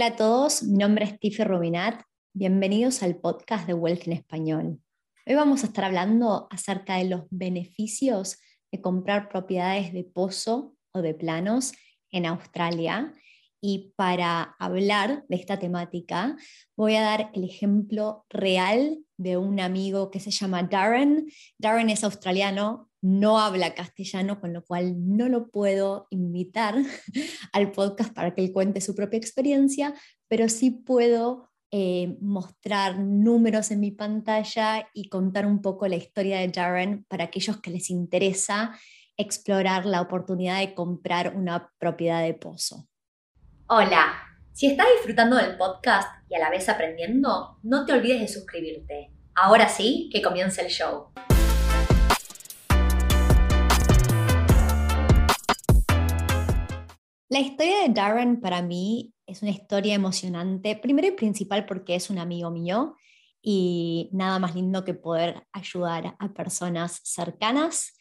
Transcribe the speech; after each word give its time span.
Hola 0.00 0.14
a 0.14 0.16
todos, 0.16 0.62
mi 0.62 0.78
nombre 0.78 1.04
es 1.04 1.20
Tiffy 1.20 1.44
Rubinat. 1.44 2.00
Bienvenidos 2.32 3.02
al 3.02 3.16
podcast 3.16 3.66
de 3.66 3.74
Wealth 3.74 4.06
en 4.06 4.14
Español. 4.14 4.80
Hoy 5.26 5.34
vamos 5.34 5.62
a 5.62 5.66
estar 5.66 5.84
hablando 5.84 6.48
acerca 6.50 6.96
de 6.96 7.04
los 7.04 7.24
beneficios 7.28 8.38
de 8.72 8.80
comprar 8.80 9.28
propiedades 9.28 9.92
de 9.92 10.04
pozo 10.04 10.74
o 10.92 11.02
de 11.02 11.12
planos 11.12 11.72
en 12.10 12.24
Australia. 12.24 13.12
Y 13.60 13.92
para 13.94 14.56
hablar 14.58 15.26
de 15.28 15.36
esta 15.36 15.58
temática, 15.58 16.34
voy 16.78 16.96
a 16.96 17.02
dar 17.02 17.30
el 17.34 17.44
ejemplo 17.44 18.24
real 18.30 19.04
de 19.18 19.36
un 19.36 19.60
amigo 19.60 20.10
que 20.10 20.18
se 20.18 20.30
llama 20.30 20.62
Darren. 20.62 21.30
Darren 21.58 21.90
es 21.90 22.04
australiano, 22.04 22.89
no 23.02 23.38
habla 23.38 23.74
castellano, 23.74 24.40
con 24.40 24.52
lo 24.52 24.64
cual 24.64 24.94
no 25.16 25.28
lo 25.28 25.48
puedo 25.48 26.06
invitar 26.10 26.74
al 27.52 27.72
podcast 27.72 28.12
para 28.12 28.34
que 28.34 28.44
él 28.44 28.52
cuente 28.52 28.80
su 28.80 28.94
propia 28.94 29.18
experiencia, 29.18 29.94
pero 30.28 30.48
sí 30.48 30.70
puedo 30.70 31.50
eh, 31.72 32.16
mostrar 32.20 32.98
números 32.98 33.70
en 33.70 33.80
mi 33.80 33.92
pantalla 33.92 34.88
y 34.92 35.08
contar 35.08 35.46
un 35.46 35.62
poco 35.62 35.86
la 35.86 35.96
historia 35.96 36.40
de 36.40 36.48
Darren 36.48 37.04
para 37.04 37.24
aquellos 37.24 37.60
que 37.60 37.70
les 37.70 37.90
interesa 37.90 38.76
explorar 39.16 39.86
la 39.86 40.00
oportunidad 40.00 40.58
de 40.58 40.74
comprar 40.74 41.36
una 41.36 41.70
propiedad 41.78 42.22
de 42.22 42.34
pozo. 42.34 42.88
Hola, 43.68 44.14
si 44.52 44.66
estás 44.66 44.86
disfrutando 44.96 45.36
del 45.36 45.56
podcast 45.56 46.08
y 46.28 46.34
a 46.34 46.40
la 46.40 46.50
vez 46.50 46.68
aprendiendo, 46.68 47.58
no 47.62 47.86
te 47.86 47.92
olvides 47.92 48.20
de 48.20 48.28
suscribirte. 48.28 49.12
Ahora 49.36 49.68
sí, 49.68 50.10
que 50.12 50.22
comience 50.22 50.60
el 50.60 50.68
show. 50.68 51.12
La 57.30 57.38
historia 57.38 57.82
de 57.82 57.94
Darren 57.94 58.40
para 58.40 58.60
mí 58.60 59.14
es 59.24 59.40
una 59.42 59.52
historia 59.52 59.94
emocionante, 59.94 60.74
primero 60.74 61.06
y 61.06 61.12
principal 61.12 61.64
porque 61.64 61.94
es 61.94 62.10
un 62.10 62.18
amigo 62.18 62.50
mío 62.50 62.96
y 63.40 64.10
nada 64.12 64.40
más 64.40 64.56
lindo 64.56 64.84
que 64.84 64.94
poder 64.94 65.46
ayudar 65.52 66.16
a 66.18 66.34
personas 66.34 67.00
cercanas. 67.04 67.92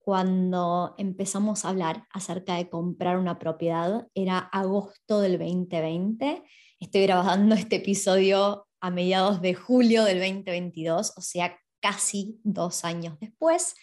Cuando 0.00 0.96
empezamos 0.98 1.64
a 1.64 1.68
hablar 1.68 2.08
acerca 2.10 2.56
de 2.56 2.68
comprar 2.68 3.18
una 3.18 3.38
propiedad, 3.38 4.08
era 4.16 4.38
agosto 4.38 5.20
del 5.20 5.38
2020. 5.38 6.42
Estoy 6.80 7.02
grabando 7.02 7.54
este 7.54 7.76
episodio 7.76 8.66
a 8.80 8.90
mediados 8.90 9.40
de 9.42 9.54
julio 9.54 10.02
del 10.02 10.18
2022, 10.18 11.12
o 11.16 11.20
sea, 11.20 11.56
casi 11.78 12.40
dos 12.42 12.84
años 12.84 13.16
después. 13.20 13.76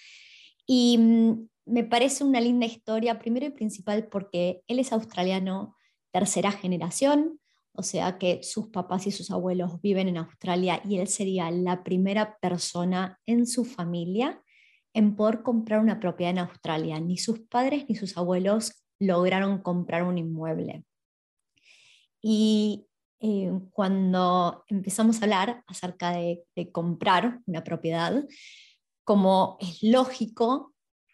Y 0.67 0.97
mm, 0.97 1.47
me 1.65 1.83
parece 1.83 2.23
una 2.23 2.41
linda 2.41 2.65
historia, 2.65 3.19
primero 3.19 3.45
y 3.45 3.51
principal 3.51 4.07
porque 4.07 4.61
él 4.67 4.79
es 4.79 4.91
australiano 4.91 5.75
tercera 6.11 6.51
generación, 6.51 7.39
o 7.75 7.81
sea 7.81 8.17
que 8.19 8.43
sus 8.43 8.67
papás 8.67 9.07
y 9.07 9.11
sus 9.11 9.31
abuelos 9.31 9.81
viven 9.81 10.07
en 10.07 10.17
Australia 10.17 10.81
y 10.87 10.99
él 10.99 11.07
sería 11.07 11.49
la 11.49 11.83
primera 11.83 12.37
persona 12.37 13.19
en 13.25 13.47
su 13.47 13.65
familia 13.65 14.41
en 14.93 15.15
poder 15.15 15.41
comprar 15.41 15.79
una 15.79 15.99
propiedad 15.99 16.31
en 16.31 16.39
Australia. 16.39 16.99
Ni 16.99 17.17
sus 17.17 17.39
padres 17.39 17.85
ni 17.89 17.95
sus 17.95 18.15
abuelos 18.15 18.85
lograron 18.99 19.59
comprar 19.59 20.03
un 20.03 20.19
inmueble. 20.19 20.85
Y 22.21 22.85
eh, 23.19 23.51
cuando 23.71 24.63
empezamos 24.67 25.19
a 25.19 25.23
hablar 25.25 25.63
acerca 25.65 26.11
de 26.11 26.71
comprar 26.71 27.41
una 27.47 27.63
propiedad, 27.63 28.23
como 29.03 29.57
es 29.59 29.81
lógico, 29.81 30.72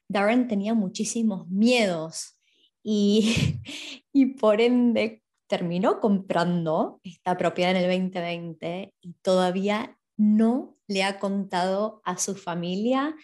Darren 0.10 0.48
tenía 0.48 0.74
muchísimos 0.74 1.48
miedos 1.48 2.36
y, 2.84 4.26
por 4.40 4.62
ende 4.62 5.22
terminó 5.48 6.00
comprando 6.00 7.00
esta 7.04 7.38
propiedad 7.38 7.72
en 7.72 7.78
el 7.78 8.02
2020 8.04 8.94
y 9.02 9.14
todavía 9.22 9.98
no 10.16 10.78
le 10.88 11.04
ha 11.04 11.20
contado 11.20 12.02
a 12.06 12.18
su 12.18 12.36
familia. 12.36 13.16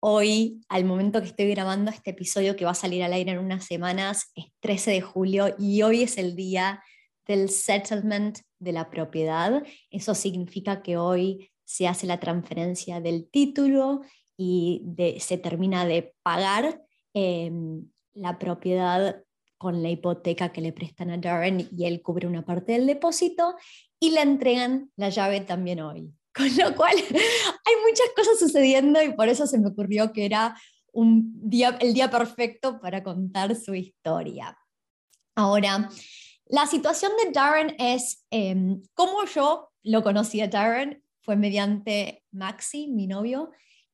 Hoy, 0.00 0.60
al 0.68 0.84
momento 0.84 1.20
que 1.20 1.28
estoy 1.28 1.48
grabando 1.50 1.90
este 1.90 2.10
episodio 2.10 2.56
que 2.56 2.64
va 2.64 2.72
a 2.72 2.74
salir 2.74 3.02
al 3.02 3.12
aire 3.12 3.32
en 3.32 3.38
unas 3.38 3.66
semanas, 3.66 4.30
es 4.34 4.46
13 4.60 4.92
de 4.92 5.00
julio 5.00 5.54
y 5.58 5.82
hoy 5.82 6.02
es 6.02 6.18
el 6.18 6.34
día 6.34 6.82
del 7.26 7.50
settlement 7.50 8.38
de 8.58 8.72
la 8.72 8.90
propiedad. 8.90 9.62
Eso 9.90 10.14
significa 10.14 10.82
que 10.82 10.96
hoy 10.96 11.50
se 11.64 11.86
hace 11.86 12.06
la 12.06 12.18
transferencia 12.18 13.00
del 13.00 13.28
título 13.30 14.02
y 14.42 14.80
se 15.18 15.36
termina 15.36 15.84
de 15.84 16.14
pagar 16.22 16.82
em, 17.12 17.90
la 18.14 18.38
propiedad 18.38 19.22
con 19.58 19.82
la 19.82 19.90
hipoteca 19.90 20.50
que 20.50 20.62
le 20.62 20.72
prestan 20.72 21.10
a 21.10 21.18
Darren 21.18 21.68
y 21.70 21.84
él 21.84 22.00
cubre 22.00 22.26
una 22.26 22.42
parte 22.42 22.72
del 22.72 22.86
depósito 22.86 23.54
y 24.00 24.12
le 24.12 24.22
entregan 24.22 24.90
la 24.96 25.10
llave 25.10 25.42
también 25.42 25.80
hoy. 25.80 26.10
Con 26.34 26.48
lo 26.56 26.74
cual 26.74 26.94
hay 26.96 27.74
muchas 27.86 28.08
cosas 28.16 28.38
sucediendo 28.38 29.02
y 29.02 29.12
por 29.12 29.28
eso 29.28 29.46
se 29.46 29.58
me 29.58 29.68
ocurrió 29.68 30.10
que 30.10 30.24
era 30.24 30.58
un 30.90 31.32
día, 31.34 31.76
el 31.78 31.92
día 31.92 32.10
perfecto 32.10 32.80
para 32.80 33.02
contar 33.02 33.54
su 33.54 33.74
historia. 33.74 34.56
Ahora, 35.34 35.90
la 36.46 36.66
situación 36.66 37.12
de 37.22 37.32
Darren 37.32 37.74
es, 37.78 38.24
eh, 38.30 38.56
como 38.94 39.26
yo 39.26 39.70
lo 39.82 40.02
conocí 40.02 40.40
a 40.40 40.48
Darren, 40.48 41.02
fue 41.20 41.36
mediante 41.36 42.24
Maxi, 42.30 42.88
mi 42.88 43.06
novio, 43.06 43.50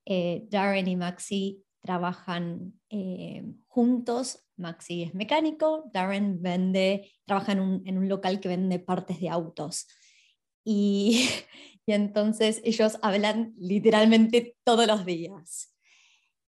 eh, 0.07 0.47
Darren 0.49 0.87
y 0.87 0.97
Maxi 0.97 1.65
trabajan 1.83 2.73
eh, 2.91 3.45
juntos. 3.67 4.47
Maxi 4.57 5.03
es 5.03 5.15
mecánico, 5.15 5.91
Darren 5.93 6.41
vende, 6.41 7.11
trabaja 7.27 7.53
en 7.53 7.61
un, 7.61 8.09
local 8.09 8.41
que 8.41 8.49
vende 8.49 8.79
partes 8.79 9.21
de 9.21 9.29
autos. 9.29 9.87
Y, 10.69 11.29
entonces 11.87 12.61
ellos 12.65 12.99
hablan 13.01 13.55
literalmente 13.57 14.57
todos 14.65 14.89
los 14.89 15.07
días. 15.07 15.73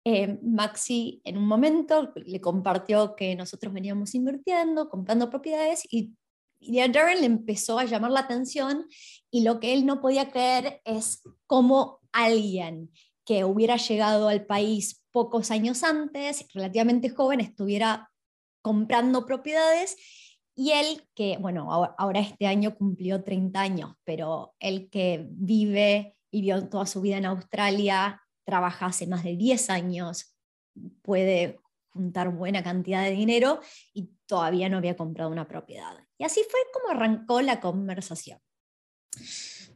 Eh, 0.04 0.38
Maxi 0.40 1.20
en 1.24 1.36
un 1.38 1.48
momento 1.48 2.12
le 2.14 2.40
compartió 2.40 3.16
que 3.16 3.34
nosotros 3.34 3.74
veníamos 3.74 4.14
invirtiendo, 4.14 4.88
comprando 4.88 5.30
propiedades 5.30 5.82
y, 5.90 6.14
y 6.60 6.78
a 6.78 6.86
Darren 6.86 7.22
le 7.22 7.26
empezó 7.26 7.80
a 7.80 7.86
llamar 7.86 8.12
la 8.12 8.20
atención 8.20 8.86
y 9.32 9.42
lo 9.42 9.58
que 9.58 9.72
él 9.72 9.84
no 9.84 10.00
podía 10.00 10.30
creer 10.30 10.80
es 10.84 11.22
cómo 11.48 11.98
alguien 12.12 12.92
que 13.24 13.44
hubiera 13.44 13.76
llegado 13.76 14.28
al 14.28 14.46
país 14.46 15.02
pocos 15.10 15.50
años 15.50 15.82
antes, 15.82 16.46
relativamente 16.52 17.08
joven, 17.08 17.40
estuviera 17.40 18.10
comprando 18.62 19.26
propiedades 19.26 19.96
y 20.56 20.70
él 20.72 21.08
que, 21.14 21.36
bueno, 21.38 21.94
ahora 21.98 22.20
este 22.20 22.46
año 22.46 22.76
cumplió 22.76 23.22
30 23.22 23.60
años, 23.60 23.94
pero 24.04 24.54
él 24.60 24.88
que 24.90 25.26
vive 25.30 26.16
y 26.30 26.40
vivió 26.40 26.68
toda 26.68 26.86
su 26.86 27.00
vida 27.00 27.16
en 27.16 27.26
Australia, 27.26 28.22
trabaja 28.44 28.86
hace 28.86 29.06
más 29.06 29.24
de 29.24 29.36
10 29.36 29.70
años, 29.70 30.36
puede 31.02 31.60
juntar 31.88 32.30
buena 32.30 32.62
cantidad 32.62 33.04
de 33.04 33.12
dinero 33.12 33.60
y 33.92 34.10
todavía 34.26 34.68
no 34.68 34.78
había 34.78 34.96
comprado 34.96 35.30
una 35.30 35.46
propiedad. 35.46 35.96
Y 36.18 36.24
así 36.24 36.42
fue 36.48 36.60
como 36.72 36.90
arrancó 36.90 37.40
la 37.40 37.60
conversación 37.60 38.38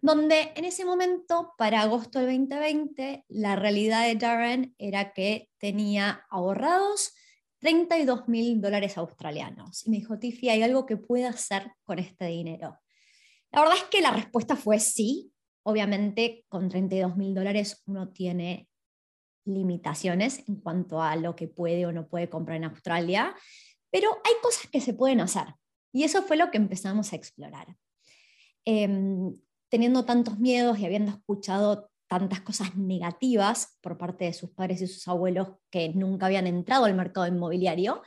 donde 0.00 0.52
en 0.54 0.64
ese 0.64 0.84
momento, 0.84 1.54
para 1.58 1.82
agosto 1.82 2.20
del 2.20 2.38
2020, 2.38 3.24
la 3.28 3.56
realidad 3.56 4.06
de 4.06 4.14
Darren 4.14 4.74
era 4.78 5.12
que 5.12 5.50
tenía 5.58 6.24
ahorrados 6.30 7.14
32 7.58 8.28
mil 8.28 8.60
dólares 8.60 8.96
australianos. 8.96 9.86
Y 9.86 9.90
me 9.90 9.96
dijo, 9.96 10.18
Tiffy, 10.18 10.48
¿hay 10.48 10.62
algo 10.62 10.86
que 10.86 10.96
pueda 10.96 11.30
hacer 11.30 11.72
con 11.82 11.98
este 11.98 12.26
dinero? 12.26 12.78
La 13.50 13.60
verdad 13.60 13.76
es 13.78 13.84
que 13.84 14.00
la 14.00 14.12
respuesta 14.12 14.56
fue 14.56 14.78
sí. 14.78 15.32
Obviamente, 15.64 16.44
con 16.48 16.68
32 16.68 17.16
mil 17.16 17.34
dólares 17.34 17.82
uno 17.86 18.08
tiene 18.10 18.68
limitaciones 19.44 20.44
en 20.48 20.56
cuanto 20.56 21.02
a 21.02 21.16
lo 21.16 21.34
que 21.34 21.48
puede 21.48 21.86
o 21.86 21.92
no 21.92 22.06
puede 22.06 22.28
comprar 22.28 22.58
en 22.58 22.64
Australia, 22.64 23.34
pero 23.90 24.10
hay 24.24 24.34
cosas 24.42 24.70
que 24.70 24.80
se 24.80 24.94
pueden 24.94 25.20
hacer. 25.20 25.46
Y 25.92 26.04
eso 26.04 26.22
fue 26.22 26.36
lo 26.36 26.50
que 26.50 26.58
empezamos 26.58 27.12
a 27.12 27.16
explorar. 27.16 27.66
Em, 28.70 29.34
teniendo 29.70 30.04
tantos 30.04 30.38
miedos 30.38 30.78
y 30.78 30.84
habiendo 30.84 31.10
escuchado 31.10 31.90
tantas 32.06 32.42
cosas 32.42 32.76
negativas 32.76 33.78
por 33.80 33.96
parte 33.96 34.26
de 34.26 34.34
sus 34.34 34.50
padres 34.50 34.82
y 34.82 34.86
sus 34.86 35.08
abuelos 35.08 35.52
que 35.70 35.88
nunca 35.94 36.26
habían 36.26 36.46
entrado 36.46 36.84
al 36.84 36.92
mercado 36.92 37.26
inmobiliario, 37.26 38.02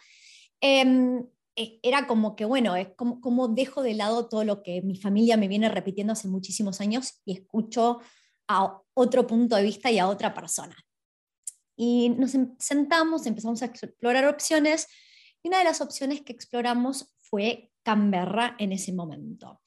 em, 0.61 1.25
e, 1.55 1.79
era 1.81 2.05
como 2.05 2.35
que, 2.35 2.45
bueno, 2.45 2.75
es 2.75 2.89
como, 2.95 3.21
como, 3.21 3.47
dejo 3.47 3.81
de 3.81 3.95
lado 3.95 4.29
todo 4.29 4.43
lo 4.43 4.61
que 4.61 4.83
mi 4.83 4.95
familia 4.95 5.35
me 5.35 5.47
viene 5.47 5.67
repitiendo 5.67 6.13
hace 6.13 6.27
muchísimos 6.27 6.79
años 6.79 7.19
y 7.25 7.33
escucho 7.33 7.99
a 8.47 8.79
otro 8.93 9.25
punto 9.25 9.55
de 9.55 9.63
vista 9.63 9.89
y 9.89 9.97
a 9.97 10.07
otra 10.07 10.31
persona. 10.35 10.75
Y 11.75 12.09
nos 12.09 12.37
sentamos, 12.59 13.25
empezamos 13.25 13.63
a 13.63 13.65
explorar 13.65 14.27
opciones 14.27 14.85
y 15.41 15.47
una 15.47 15.57
de 15.57 15.63
las 15.63 15.81
opciones 15.81 16.21
que 16.21 16.33
exploramos 16.33 17.15
fue 17.19 17.71
Canberra 17.81 18.55
en 18.59 18.73
ese 18.73 18.93
momento. 18.93 19.59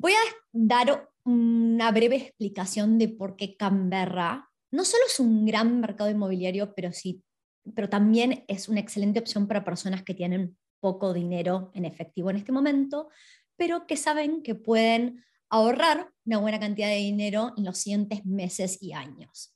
Voy 0.00 0.12
a 0.12 0.34
dar 0.52 1.10
una 1.24 1.92
breve 1.92 2.16
explicación 2.16 2.96
de 2.96 3.10
por 3.10 3.36
qué 3.36 3.54
Canberra 3.58 4.48
no 4.70 4.86
solo 4.86 5.02
es 5.06 5.20
un 5.20 5.44
gran 5.44 5.78
mercado 5.78 6.08
inmobiliario, 6.08 6.74
pero, 6.74 6.90
sí, 6.90 7.22
pero 7.74 7.90
también 7.90 8.42
es 8.48 8.70
una 8.70 8.80
excelente 8.80 9.20
opción 9.20 9.46
para 9.46 9.62
personas 9.62 10.02
que 10.02 10.14
tienen 10.14 10.56
poco 10.80 11.12
dinero 11.12 11.70
en 11.74 11.84
efectivo 11.84 12.30
en 12.30 12.36
este 12.36 12.50
momento, 12.50 13.10
pero 13.56 13.86
que 13.86 13.98
saben 13.98 14.42
que 14.42 14.54
pueden 14.54 15.22
ahorrar 15.50 16.10
una 16.24 16.38
buena 16.38 16.58
cantidad 16.58 16.88
de 16.88 16.96
dinero 16.96 17.52
en 17.58 17.66
los 17.66 17.76
siguientes 17.76 18.24
meses 18.24 18.78
y 18.80 18.94
años. 18.94 19.54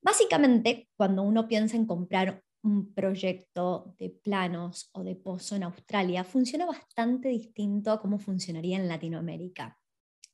Básicamente, 0.00 0.90
cuando 0.96 1.24
uno 1.24 1.48
piensa 1.48 1.74
en 1.74 1.86
comprar 1.86 2.40
un 2.62 2.92
proyecto 2.94 3.94
de 3.98 4.10
planos 4.10 4.90
o 4.92 5.02
de 5.02 5.16
pozo 5.16 5.56
en 5.56 5.64
Australia, 5.64 6.24
funciona 6.24 6.66
bastante 6.66 7.28
distinto 7.28 7.90
a 7.90 8.00
cómo 8.00 8.18
funcionaría 8.18 8.76
en 8.76 8.88
Latinoamérica. 8.88 9.78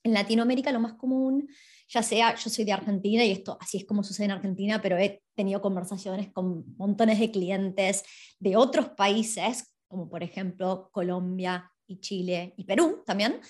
En 0.03 0.15
Latinoamérica 0.15 0.71
lo 0.73 0.81
más 0.81 0.95
común, 0.95 1.49
ya 1.89 2.03
sea, 2.03 2.35
yo 2.35 2.51
soy 2.51 2.65
de 2.65 2.73
Argentina 2.73 3.25
y 3.25 3.33
esto 3.33 3.59
así 3.61 3.79
es 3.79 3.85
como 3.85 4.03
sucede 4.03 4.27
en 4.27 4.33
Argentina, 4.33 4.81
pero 4.81 4.97
he 4.97 5.23
tenido 5.35 5.61
conversaciones 5.61 6.33
con 6.33 6.65
montones 6.77 7.19
de 7.19 7.31
clientes 7.31 8.05
de 8.39 8.57
otros 8.57 8.91
países, 8.91 9.75
como 9.89 10.09
por 10.09 10.23
ejemplo 10.23 10.91
Colombia 10.93 11.71
y 11.87 12.01
Chile 12.01 12.55
y 12.57 12.65
Perú 12.65 13.03
también, 13.07 13.41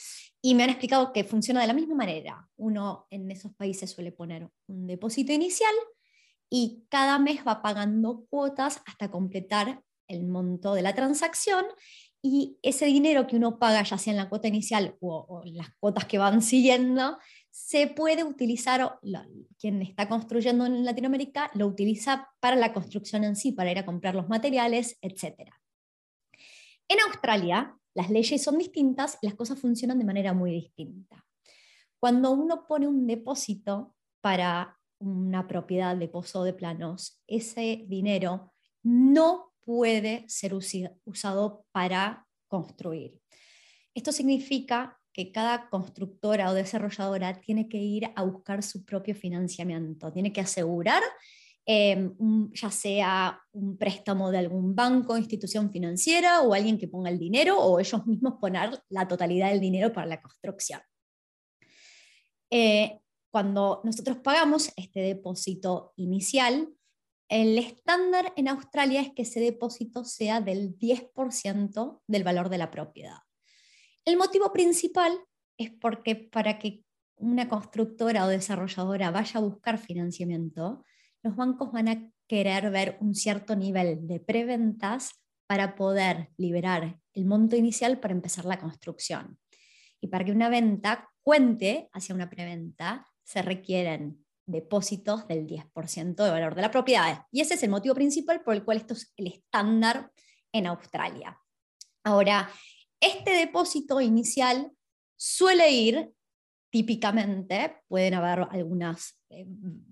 y 0.40 0.54
me 0.54 0.62
han 0.62 0.70
explicado 0.70 1.12
que 1.12 1.24
funciona 1.24 1.60
de 1.60 1.66
la 1.66 1.74
misma 1.74 1.96
manera. 1.96 2.48
Uno 2.56 3.06
en 3.10 3.30
esos 3.30 3.52
países 3.54 3.90
suele 3.90 4.12
poner 4.12 4.48
un 4.68 4.86
depósito 4.86 5.32
inicial 5.32 5.74
y 6.50 6.84
cada 6.88 7.18
mes 7.18 7.46
va 7.46 7.62
pagando 7.62 8.26
cuotas 8.30 8.82
hasta 8.86 9.10
completar 9.10 9.82
el 10.06 10.24
monto 10.24 10.74
de 10.74 10.82
la 10.82 10.94
transacción 10.94 11.64
y 12.20 12.58
ese 12.62 12.86
dinero 12.86 13.26
que 13.26 13.36
uno 13.36 13.58
paga, 13.58 13.82
ya 13.84 13.96
sea 13.96 14.12
en 14.12 14.16
la 14.16 14.28
cuota 14.28 14.48
inicial 14.48 14.96
o, 15.00 15.42
las 15.44 15.68
cuotas 15.78 16.04
que 16.06 16.18
van 16.18 16.42
siguiendo, 16.42 17.18
se 17.50 17.86
puede 17.86 18.24
utilizar, 18.24 18.98
quien 19.58 19.82
está 19.82 20.08
construyendo 20.08 20.66
en 20.66 20.84
Latinoamérica 20.84 21.50
lo 21.54 21.66
utiliza 21.66 22.28
para 22.40 22.56
la 22.56 22.72
construcción 22.72 23.24
en 23.24 23.36
sí, 23.36 23.52
para 23.52 23.70
ir 23.70 23.78
a 23.78 23.86
comprar 23.86 24.14
los 24.14 24.28
materiales, 24.28 24.98
etc. 25.00 25.52
En 26.88 27.00
Australia, 27.06 27.76
las 27.94 28.10
leyes 28.10 28.42
son 28.42 28.58
distintas, 28.58 29.18
las 29.22 29.34
cosas 29.34 29.58
funcionan 29.58 29.98
de 29.98 30.04
manera 30.04 30.32
muy 30.32 30.50
distinta. 30.52 31.24
Cuando 32.00 32.30
uno 32.32 32.66
pone 32.66 32.86
un 32.86 33.06
depósito 33.06 33.94
para 34.20 34.77
una 34.98 35.46
propiedad 35.46 35.96
de 35.96 36.08
pozo 36.08 36.44
de 36.44 36.52
planos, 36.52 37.20
ese 37.26 37.84
dinero 37.88 38.52
no 38.82 39.52
puede 39.60 40.24
ser 40.28 40.54
usado 40.54 41.64
para 41.72 42.26
construir. 42.48 43.20
Esto 43.94 44.12
significa 44.12 44.98
que 45.12 45.32
cada 45.32 45.68
constructora 45.68 46.50
o 46.50 46.54
desarrolladora 46.54 47.40
tiene 47.40 47.68
que 47.68 47.78
ir 47.78 48.10
a 48.14 48.22
buscar 48.22 48.62
su 48.62 48.84
propio 48.84 49.14
financiamiento, 49.14 50.12
tiene 50.12 50.32
que 50.32 50.40
asegurar 50.40 51.02
em, 51.66 52.14
ya 52.52 52.70
sea 52.70 53.40
un 53.52 53.76
préstamo 53.76 54.30
de 54.30 54.38
algún 54.38 54.74
banco, 54.74 55.18
institución 55.18 55.70
financiera 55.70 56.40
o 56.42 56.54
alguien 56.54 56.78
que 56.78 56.88
ponga 56.88 57.10
el 57.10 57.18
dinero 57.18 57.58
o 57.58 57.78
ellos 57.78 58.06
mismos 58.06 58.34
poner 58.40 58.80
la 58.88 59.06
totalidad 59.06 59.50
del 59.50 59.60
dinero 59.60 59.92
para 59.92 60.06
la 60.06 60.22
construcción. 60.22 60.80
Eh, 62.50 63.00
cuando 63.30 63.80
nosotros 63.84 64.18
pagamos 64.18 64.72
este 64.76 65.00
depósito 65.00 65.92
inicial, 65.96 66.72
el 67.28 67.58
estándar 67.58 68.32
en 68.36 68.48
Australia 68.48 69.02
es 69.02 69.12
que 69.12 69.22
ese 69.22 69.40
depósito 69.40 70.04
sea 70.04 70.40
del 70.40 70.78
10% 70.78 72.00
del 72.06 72.24
valor 72.24 72.48
de 72.48 72.58
la 72.58 72.70
propiedad. 72.70 73.18
El 74.04 74.16
motivo 74.16 74.52
principal 74.52 75.12
es 75.58 75.70
porque 75.70 76.14
para 76.16 76.58
que 76.58 76.84
una 77.16 77.48
constructora 77.48 78.24
o 78.24 78.28
desarrolladora 78.28 79.10
vaya 79.10 79.38
a 79.38 79.42
buscar 79.42 79.78
financiamiento, 79.78 80.84
los 81.22 81.36
bancos 81.36 81.72
van 81.72 81.88
a 81.88 82.10
querer 82.26 82.70
ver 82.70 82.96
un 83.00 83.14
cierto 83.14 83.56
nivel 83.56 84.06
de 84.06 84.20
preventas 84.20 85.10
para 85.46 85.74
poder 85.74 86.30
liberar 86.36 87.00
el 87.14 87.24
monto 87.24 87.56
inicial 87.56 87.98
para 88.00 88.14
empezar 88.14 88.44
la 88.44 88.58
construcción. 88.58 89.38
Y 90.00 90.08
para 90.08 90.24
que 90.24 90.32
una 90.32 90.48
venta 90.48 91.10
cuente 91.22 91.88
hacia 91.92 92.14
una 92.14 92.30
preventa, 92.30 93.06
se 93.28 93.42
requieren 93.42 94.24
depósitos 94.46 95.28
del 95.28 95.46
10% 95.46 96.14
de 96.24 96.30
valor 96.30 96.54
de 96.54 96.62
la 96.62 96.70
propiedad. 96.70 97.26
Y 97.30 97.42
ese 97.42 97.54
es 97.54 97.62
el 97.62 97.68
motivo 97.68 97.94
principal 97.94 98.42
por 98.42 98.54
el 98.54 98.64
cual 98.64 98.78
esto 98.78 98.94
es 98.94 99.12
el 99.18 99.26
estándar 99.26 100.10
en 100.50 100.66
Australia. 100.66 101.38
Ahora, 102.04 102.50
este 102.98 103.32
depósito 103.32 104.00
inicial 104.00 104.72
suele 105.14 105.70
ir 105.70 106.10
típicamente, 106.70 107.82
pueden 107.86 108.14
haber 108.14 108.46
algunas, 108.50 109.20
eh, 109.28 109.46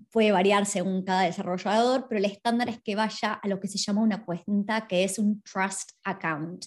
puede 0.09 0.31
variar 0.31 0.65
según 0.65 1.03
cada 1.03 1.21
desarrollador, 1.21 2.07
pero 2.09 2.17
el 2.17 2.25
estándar 2.25 2.69
es 2.69 2.81
que 2.81 2.95
vaya 2.95 3.33
a 3.33 3.47
lo 3.47 3.59
que 3.59 3.67
se 3.67 3.77
llama 3.77 4.01
una 4.01 4.25
cuenta 4.25 4.87
que 4.87 5.03
es 5.03 5.19
un 5.19 5.43
trust 5.43 5.91
account. 6.03 6.65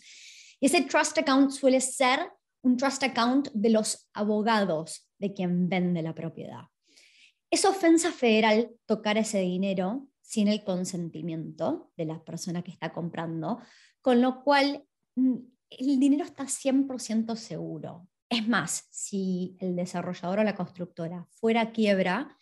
Y 0.61 0.67
ese 0.67 0.83
trust 0.83 1.19
account 1.19 1.51
suele 1.51 1.81
ser 1.81 2.31
un 2.63 2.77
trust 2.77 3.03
account 3.03 3.49
de 3.53 3.71
los 3.71 4.09
abogados 4.13 5.11
de 5.19 5.33
quien 5.33 5.69
vende 5.69 6.03
la 6.03 6.15
propiedad. 6.15 6.65
Es 7.51 7.65
ofensa 7.65 8.13
federal 8.13 8.71
tocar 8.87 9.19
ese 9.19 9.41
dinero 9.41 10.09
sin 10.21 10.49
el 10.49 10.63
consentimiento 10.63 11.91
de 11.97 12.05
la 12.05 12.23
persona 12.23 12.63
que 12.63 12.71
está 12.71 12.93
comprando, 12.93 13.61
con 14.01 14.21
lo 14.21 14.45
cual 14.45 14.85
mm, 15.17 15.37
el 15.71 15.99
dinero 15.99 16.25
está 16.25 16.45
100% 16.45 17.35
seguro. 17.37 18.07
Es 18.29 18.47
más, 18.47 18.87
si 18.91 19.57
el 19.59 19.75
desarrollador 19.75 20.39
o 20.39 20.45
la 20.45 20.55
constructora 20.55 21.27
fuera 21.33 21.63
a 21.63 21.73
quiebra, 21.73 22.37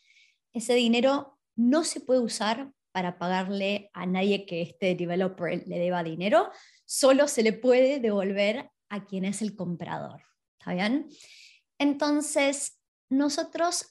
ese 0.52 0.74
dinero 0.74 1.38
no 1.56 1.84
se 1.84 2.00
puede 2.00 2.20
usar 2.20 2.70
para 2.92 3.18
pagarle 3.18 3.90
a 3.94 4.06
nadie 4.06 4.44
que 4.44 4.60
este 4.60 4.94
developer 4.94 5.66
le 5.66 5.78
deba 5.78 6.02
dinero, 6.02 6.50
solo 6.84 7.28
se 7.28 7.42
le 7.42 7.52
puede 7.52 8.00
devolver 8.00 8.70
a 8.88 9.04
quien 9.04 9.24
es 9.24 9.42
el 9.42 9.54
comprador. 9.54 10.22
¿Está 10.58 10.74
bien? 10.74 11.08
Entonces, 11.78 12.80
nosotros 13.08 13.86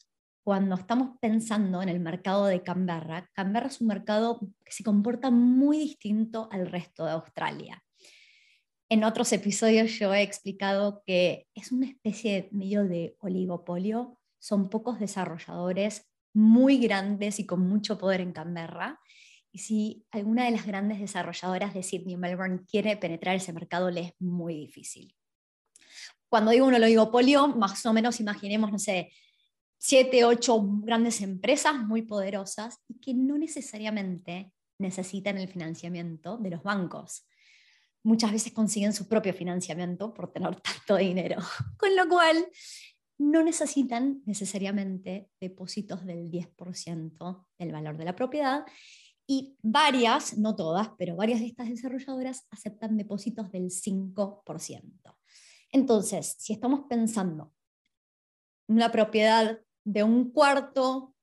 cuando 0.47 0.75
estamos 0.75 1.17
pensando 1.19 1.81
en 1.81 1.89
el 1.89 1.99
mercado 1.99 2.45
de 2.45 2.63
Canberra, 2.63 3.29
Canberra 3.33 3.67
es 3.67 3.81
un 3.81 3.87
mercado 3.87 4.39
que 4.63 4.71
se 4.71 4.81
comporta 4.81 5.29
muy 5.29 5.77
distinto 5.77 6.47
al 6.53 6.67
resto 6.67 7.03
de 7.03 7.11
Australia. 7.11 7.83
En 8.87 9.03
otros 9.03 9.33
episodios 9.33 9.99
yo 9.99 10.13
he 10.13 10.21
explicado 10.21 11.03
que 11.05 11.47
es 11.53 11.73
una 11.73 11.87
especie 11.87 12.47
medio 12.53 12.85
de 12.85 13.17
oligopolio, 13.19 14.17
son 14.39 14.69
pocos 14.69 15.01
desarrolladores 15.01 16.09
muy 16.33 16.77
grandes 16.77 17.41
y 17.41 17.45
con 17.45 17.67
mucho 17.67 17.97
poder 17.97 18.21
en 18.21 18.31
Canberra. 18.31 19.01
Y 19.57 19.59
si 19.59 20.05
alguna 20.11 20.45
de 20.45 20.51
las 20.51 20.67
grandes 20.67 20.99
desarrolladoras 20.99 21.73
de 21.73 21.81
Sydney 21.81 22.13
o 22.13 22.19
Melbourne 22.19 22.59
quiere 22.69 22.95
penetrar 22.95 23.35
ese 23.35 23.53
mercado, 23.53 23.89
le 23.89 24.01
es 24.01 24.13
muy 24.19 24.53
difícil. 24.53 25.15
Cuando 26.29 26.51
digo 26.51 26.67
un 26.67 26.75
oligopolio, 26.75 27.47
más 27.47 27.83
o 27.87 27.91
menos 27.91 28.19
imaginemos, 28.19 28.71
no 28.71 28.77
sé, 28.77 29.11
siete, 29.79 30.23
ocho 30.25 30.61
grandes 30.61 31.21
empresas 31.21 31.73
muy 31.73 32.03
poderosas 32.03 32.83
y 32.87 32.99
que 32.99 33.15
no 33.15 33.35
necesariamente 33.39 34.53
necesitan 34.77 35.39
el 35.39 35.47
financiamiento 35.47 36.37
de 36.37 36.51
los 36.51 36.61
bancos. 36.61 37.25
Muchas 38.03 38.31
veces 38.31 38.53
consiguen 38.53 38.93
su 38.93 39.07
propio 39.07 39.33
financiamiento 39.33 40.13
por 40.13 40.31
tener 40.31 40.61
tanto 40.61 40.97
dinero, 40.97 41.37
con 41.79 41.95
lo 41.95 42.07
cual 42.07 42.45
no 43.17 43.41
necesitan 43.41 44.21
necesariamente 44.27 45.31
depósitos 45.41 46.05
del 46.05 46.29
10% 46.29 47.47
del 47.57 47.71
valor 47.71 47.97
de 47.97 48.05
la 48.05 48.15
propiedad 48.15 48.63
y 49.27 49.57
varias, 49.61 50.37
no 50.37 50.55
todas, 50.55 50.89
pero 50.97 51.17
varias 51.17 51.41
de 51.41 51.47
estas 51.47 51.67
desarrolladoras 51.67 52.47
aceptan 52.49 52.95
depósitos 52.95 53.51
del 53.51 53.69
5%. 53.69 55.17
Entonces, 55.73 56.35
si 56.39 56.53
estamos 56.53 56.85
pensando 56.89 57.53
una 58.67 58.89
propiedad 58.89 59.59
de 59.83 60.03
un 60.03 60.31
cuarto, 60.31 61.13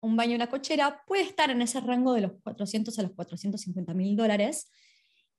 un 0.00 0.16
baño 0.16 0.32
y 0.32 0.34
una 0.34 0.50
cochera, 0.50 1.04
puede 1.06 1.22
estar 1.22 1.50
en 1.50 1.62
ese 1.62 1.80
rango 1.80 2.12
de 2.14 2.22
los 2.22 2.32
400 2.42 2.98
a 2.98 3.02
los 3.02 3.12
450 3.12 3.94
mil 3.94 4.16
dólares 4.16 4.68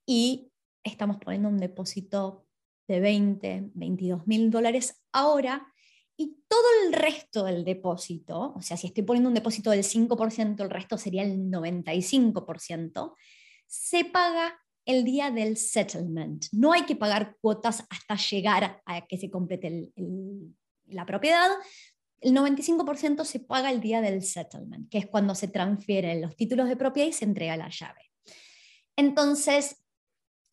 y 0.05 0.49
estamos 0.83 1.17
poniendo 1.17 1.49
un 1.49 1.57
depósito 1.57 2.47
de 2.87 3.01
20, 3.01 3.71
22 3.73 4.27
mil 4.27 4.49
dólares 4.49 5.03
ahora 5.11 5.72
y 6.17 6.37
todo 6.47 6.65
el 6.85 6.93
resto 6.93 7.43
del 7.43 7.63
depósito, 7.63 8.53
o 8.55 8.61
sea, 8.61 8.77
si 8.77 8.87
estoy 8.87 9.03
poniendo 9.03 9.29
un 9.29 9.35
depósito 9.35 9.71
del 9.71 9.83
5%, 9.83 10.63
el 10.63 10.69
resto 10.69 10.97
sería 10.97 11.23
el 11.23 11.49
95%, 11.49 13.15
se 13.67 14.05
paga 14.05 14.59
el 14.85 15.03
día 15.03 15.31
del 15.31 15.57
settlement. 15.57 16.45
No 16.51 16.73
hay 16.73 16.83
que 16.83 16.95
pagar 16.95 17.37
cuotas 17.41 17.85
hasta 17.89 18.15
llegar 18.15 18.81
a 18.85 19.07
que 19.07 19.17
se 19.17 19.29
complete 19.29 19.89
la 20.87 21.05
propiedad, 21.05 21.49
el 22.23 22.33
95% 22.33 23.25
se 23.25 23.39
paga 23.41 23.69
el 23.69 23.81
día 23.81 23.99
del 23.99 24.23
settlement, 24.23 24.89
que 24.89 24.97
es 24.97 25.07
cuando 25.07 25.35
se 25.35 25.49
transfieren 25.49 26.21
los 26.21 26.35
títulos 26.35 26.69
de 26.69 26.77
propiedad 26.77 27.09
y 27.09 27.13
se 27.13 27.25
entrega 27.25 27.57
la 27.57 27.69
llave. 27.69 28.11
Entonces, 28.95 29.83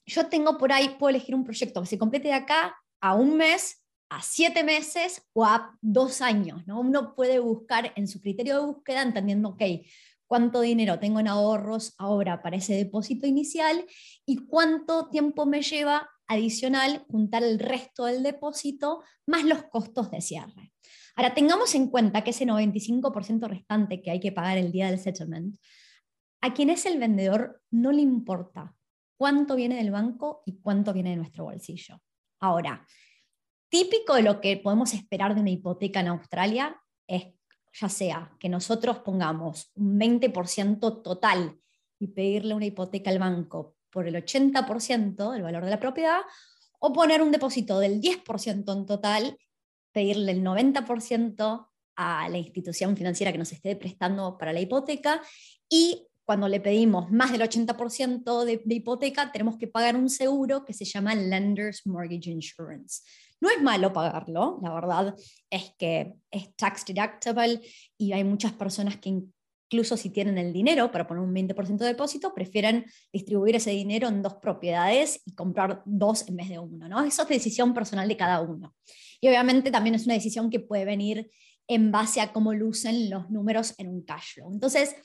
yo 0.07 0.27
tengo 0.27 0.59
por 0.59 0.73
ahí, 0.73 0.97
puedo 0.99 1.11
elegir 1.11 1.35
un 1.35 1.45
proyecto 1.45 1.81
que 1.81 1.87
se 1.87 1.99
complete 1.99 2.29
de 2.29 2.35
acá 2.35 2.77
a 3.01 3.15
un 3.15 3.37
mes, 3.37 3.80
a 4.11 4.23
siete 4.23 4.65
meses 4.65 5.23
o 5.33 5.45
a 5.45 5.79
dos 5.81 6.21
años. 6.21 6.67
¿no? 6.67 6.81
Uno 6.81 7.15
puede 7.15 7.39
buscar 7.39 7.93
en 7.97 8.09
su 8.09 8.21
criterio 8.21 8.57
de 8.57 8.67
búsqueda 8.67 9.03
entendiendo, 9.03 9.51
ok, 9.51 9.63
cuánto 10.27 10.61
dinero 10.61 10.99
tengo 10.99 11.21
en 11.21 11.29
ahorros 11.29 11.95
ahora 11.97 12.43
para 12.43 12.57
ese 12.57 12.75
depósito 12.75 13.27
inicial 13.27 13.85
y 14.27 14.47
cuánto 14.47 15.09
tiempo 15.09 15.47
me 15.47 15.63
lleva 15.63 16.09
adicional 16.27 17.05
juntar 17.09 17.43
el 17.43 17.59
resto 17.59 18.05
del 18.05 18.23
depósito 18.23 19.03
más 19.27 19.45
los 19.45 19.65
costos 19.65 20.11
de 20.11 20.21
cierre. 20.21 20.73
Ahora, 21.17 21.35
tengamos 21.35 21.75
en 21.75 21.89
cuenta 21.89 22.23
que 22.23 22.31
ese 22.31 22.47
95% 22.47 23.49
restante 23.49 24.01
que 24.01 24.13
hay 24.13 24.21
que 24.21 24.31
pagar 24.31 24.57
el 24.59 24.71
día 24.71 24.87
del 24.87 25.01
settlement, 25.01 25.57
a 26.41 26.55
quien 26.55 26.71
es 26.71 26.87
el 26.87 26.99
vendedor 26.99 27.63
no 27.71 27.91
le 27.91 28.03
importa 28.03 28.75
cuánto 29.19 29.57
viene 29.57 29.77
del 29.77 29.91
banco 29.91 30.43
y 30.47 30.61
cuánto 30.61 30.93
viene 30.93 31.11
de 31.11 31.17
nuestro 31.17 31.45
bolsillo. 31.45 32.01
Ahora, 32.39 32.87
típico 33.71 34.15
de 34.15 34.23
lo 34.23 34.41
que 34.41 34.59
podemos 34.59 34.93
esperar 34.93 35.35
de 35.35 35.41
una 35.41 35.51
hipoteca 35.51 36.01
en 36.01 36.09
Australia 36.09 36.81
es 37.07 37.29
ya 37.73 37.89
sea 37.89 38.37
que 38.39 38.49
nosotros 38.49 38.99
pongamos 38.99 39.71
un 39.75 39.99
20% 39.99 41.03
total 41.03 41.59
y 41.99 42.09
pedirle 42.09 42.55
una 42.55 42.67
hipoteca 42.67 43.11
al 43.11 43.19
banco 43.19 43.77
por 43.91 44.07
el 44.07 44.17
80% 44.17 45.33
del 45.33 45.43
valor 45.43 45.65
de 45.65 45.71
la 45.71 45.81
propiedad, 45.81 46.21
o 46.79 46.93
poner 46.93 47.21
un 47.23 47.31
depósito 47.31 47.79
del 47.79 48.01
10% 48.01 48.73
en 48.73 48.87
total, 48.87 49.37
pedirle 49.93 50.33
el 50.33 50.43
90% 50.43 51.69
a 51.97 52.29
la 52.29 52.39
institución 52.39 52.97
financiera 52.97 53.33
que 53.33 53.39
nos 53.39 53.53
esté 53.53 53.77
prestando 53.77 54.39
para 54.39 54.53
la 54.53 54.61
hipoteca 54.61 55.21
y 55.69 56.07
cuando 56.25 56.49
le 56.49 56.61
pedimos 56.61 57.11
más 57.11 57.33
del 57.33 57.43
80% 57.43 58.45
de, 58.45 58.63
de, 58.65 58.75
hipoteca, 58.75 59.33
tenemos 59.33 59.59
que 59.59 59.67
pagar 59.67 59.97
un 59.97 60.09
seguro 60.09 60.65
que 60.65 60.73
se 60.73 60.85
llama 60.85 61.15
Lender's 61.15 61.85
Mortgage 61.87 62.31
Insurance. 62.31 63.03
No 63.41 63.49
es 63.51 63.63
malo 63.63 63.93
pagarlo, 63.93 64.59
la 64.63 64.75
verdad 64.75 65.15
es 65.49 65.73
que 65.79 66.15
es 66.31 66.55
tax 66.57 66.85
deductible 66.85 67.61
y 67.97 68.13
hay 68.13 68.25
muchas 68.25 68.53
personas 68.53 68.99
que 68.99 69.09
incluso 69.71 69.97
si 69.97 70.11
tienen 70.11 70.37
el 70.37 70.53
dinero 70.53 70.91
para 70.91 71.07
poner 71.07 71.23
un 71.23 71.33
20% 71.33 71.79
de 71.79 71.87
depósito, 71.87 72.35
prefieren 72.35 72.85
distribuir 73.13 73.57
ese 73.57 73.71
dinero 73.71 74.09
en 74.09 74.21
dos 74.21 74.35
propiedades 74.35 75.23
y 75.25 75.35
comprar 75.35 75.83
dos 75.87 76.29
en 76.29 76.37
vez 76.37 76.49
de 76.49 76.59
uno. 76.59 76.89
¿no? 76.89 77.05
Eso 77.05 77.23
es 77.23 77.29
decisión 77.29 77.73
personal 77.73 78.09
de 78.09 78.17
cada 78.17 78.41
uno. 78.41 78.75
Y 79.21 79.29
obviamente 79.29 79.71
también 79.71 79.95
es 79.95 80.07
una 80.07 80.15
decisión 80.15 80.51
que 80.51 80.61
puede 80.61 80.85
venir 80.85 81.31
en 81.69 81.93
base 81.93 82.21
a 82.21 82.33
cómo 82.33 82.53
lucen 82.53 83.11
los 83.11 83.31
números 83.31 83.75
en 83.79 83.89
un 83.89 84.03
cash 84.03 84.35
flow. 84.35 84.53
Entonces, 84.53 84.97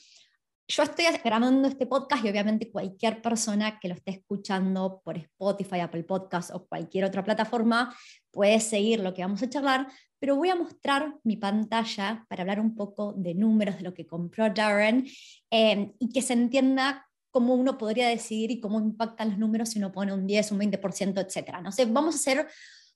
yo 0.67 0.83
estoy 0.83 1.05
grabando 1.23 1.67
este 1.67 1.85
podcast 1.85 2.25
y 2.25 2.29
obviamente 2.29 2.71
cualquier 2.71 3.21
persona 3.21 3.79
que 3.79 3.87
lo 3.87 3.93
esté 3.93 4.11
escuchando 4.11 5.01
por 5.03 5.17
Spotify, 5.17 5.81
Apple 5.81 6.03
Podcast 6.03 6.51
o 6.51 6.65
cualquier 6.65 7.05
otra 7.05 7.23
plataforma 7.23 7.95
puede 8.31 8.59
seguir 8.59 8.99
lo 8.99 9.13
que 9.13 9.21
vamos 9.21 9.43
a 9.43 9.49
charlar, 9.49 9.87
pero 10.17 10.35
voy 10.35 10.49
a 10.49 10.55
mostrar 10.55 11.15
mi 11.23 11.37
pantalla 11.37 12.25
para 12.27 12.41
hablar 12.41 12.59
un 12.59 12.73
poco 12.73 13.13
de 13.13 13.35
números 13.35 13.77
de 13.77 13.83
lo 13.83 13.93
que 13.93 14.07
compró 14.07 14.49
Darren 14.49 15.05
eh, 15.51 15.91
y 15.99 16.09
que 16.09 16.23
se 16.23 16.33
entienda 16.33 17.05
cómo 17.29 17.53
uno 17.53 17.77
podría 17.77 18.07
decidir 18.07 18.49
y 18.49 18.59
cómo 18.59 18.79
impactan 18.79 19.29
los 19.29 19.37
números 19.37 19.69
si 19.69 19.77
uno 19.77 19.91
pone 19.91 20.13
un 20.13 20.25
10, 20.25 20.51
un 20.53 20.59
20%, 20.59 21.19
etc. 21.19 21.59
No 21.61 21.71
sé, 21.71 21.85
vamos 21.85 22.15
a 22.15 22.17
hacer 22.17 22.47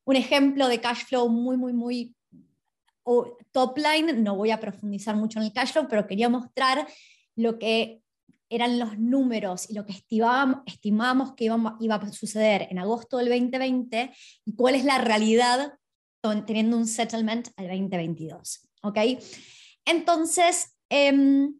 un 0.06 0.16
ejemplo 0.16 0.68
de 0.68 0.82
cash 0.82 1.06
flow 1.06 1.30
muy, 1.30 1.56
muy, 1.56 1.74
muy 1.74 2.16
top 3.52 3.78
line. 3.78 4.14
No 4.14 4.36
voy 4.36 4.52
a 4.52 4.60
profundizar 4.60 5.16
mucho 5.16 5.40
en 5.40 5.46
el 5.46 5.54
cash 5.54 5.74
flow, 5.74 5.88
pero 5.88 6.08
quería 6.08 6.30
mostrar 6.30 6.88
lo 7.39 7.58
que 7.60 8.01
eran 8.50 8.79
los 8.79 8.98
números 8.98 9.69
y 9.69 9.74
lo 9.74 9.86
que 9.86 9.93
estimábamos, 9.93 10.62
estimábamos 10.65 11.34
que 11.36 11.46
iba, 11.46 11.77
iba, 11.79 11.96
a 11.96 12.12
suceder 12.12 12.67
en 12.69 12.79
agosto 12.79 13.17
del 13.17 13.29
2020 13.29 14.12
y 14.46 14.55
cuál 14.55 14.75
es 14.75 14.84
la 14.84 14.98
realidad 14.98 15.77
teniendo 16.46 16.75
un 16.75 16.88
settlement 16.88 17.48
al 17.55 17.67
2022. 17.67 18.67
¿ok? 18.81 18.98
Entonces, 19.86 20.75
em, 20.89 21.58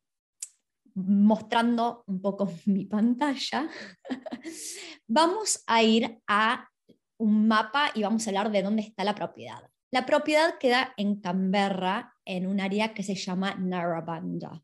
mostrando 0.96 2.04
un 2.08 2.22
poco 2.22 2.52
mi 2.66 2.86
pantalla, 2.86 3.70
vamos 5.08 5.64
a 5.68 5.84
ir 5.84 6.20
a 6.28 6.70
un 7.18 7.48
mapa 7.48 7.92
y 7.94 8.04
vamos 8.04 8.26
a 8.26 8.30
hablar 8.30 8.52
de 8.52 8.64
dónde 8.64 8.82
está 8.82 9.04
la 9.04 9.16
propiedad. 9.16 9.62
La 9.92 10.06
propiedad 10.06 10.58
queda 10.60 10.94
en 10.98 11.20
Canberra, 11.20 12.14
en 12.26 12.48
un 12.48 12.60
área 12.60 12.94
que 12.94 13.04
se 13.04 13.16
llama 13.16 13.56
Narrabanda. 13.56 14.64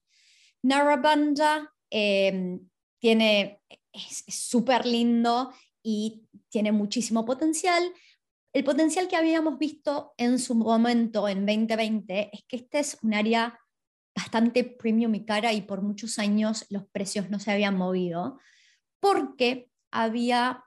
Narrabanda 0.65 1.71
em, 1.91 2.59
es 2.99 4.23
súper 4.27 4.85
lindo 4.87 5.53
y 5.83 6.27
tiene 6.49 6.71
muchísimo 6.71 7.23
potencial. 7.23 7.83
El 8.51 8.63
potencial 8.63 9.07
que 9.07 9.15
habíamos 9.15 9.59
visto 9.59 10.15
en 10.17 10.39
su 10.39 10.55
momento, 10.55 11.29
en 11.29 11.45
2020, 11.45 12.31
es 12.33 12.43
que 12.47 12.55
este 12.55 12.79
es 12.79 12.97
un 13.03 13.13
área 13.13 13.59
bastante 14.15 14.63
premium 14.63 15.13
y 15.13 15.23
cara 15.23 15.53
y 15.53 15.61
por 15.61 15.83
muchos 15.83 16.17
años 16.17 16.65
los 16.69 16.87
precios 16.87 17.29
no 17.29 17.39
se 17.39 17.51
habían 17.51 17.77
movido 17.77 18.39
porque 18.99 19.69
había 19.91 20.63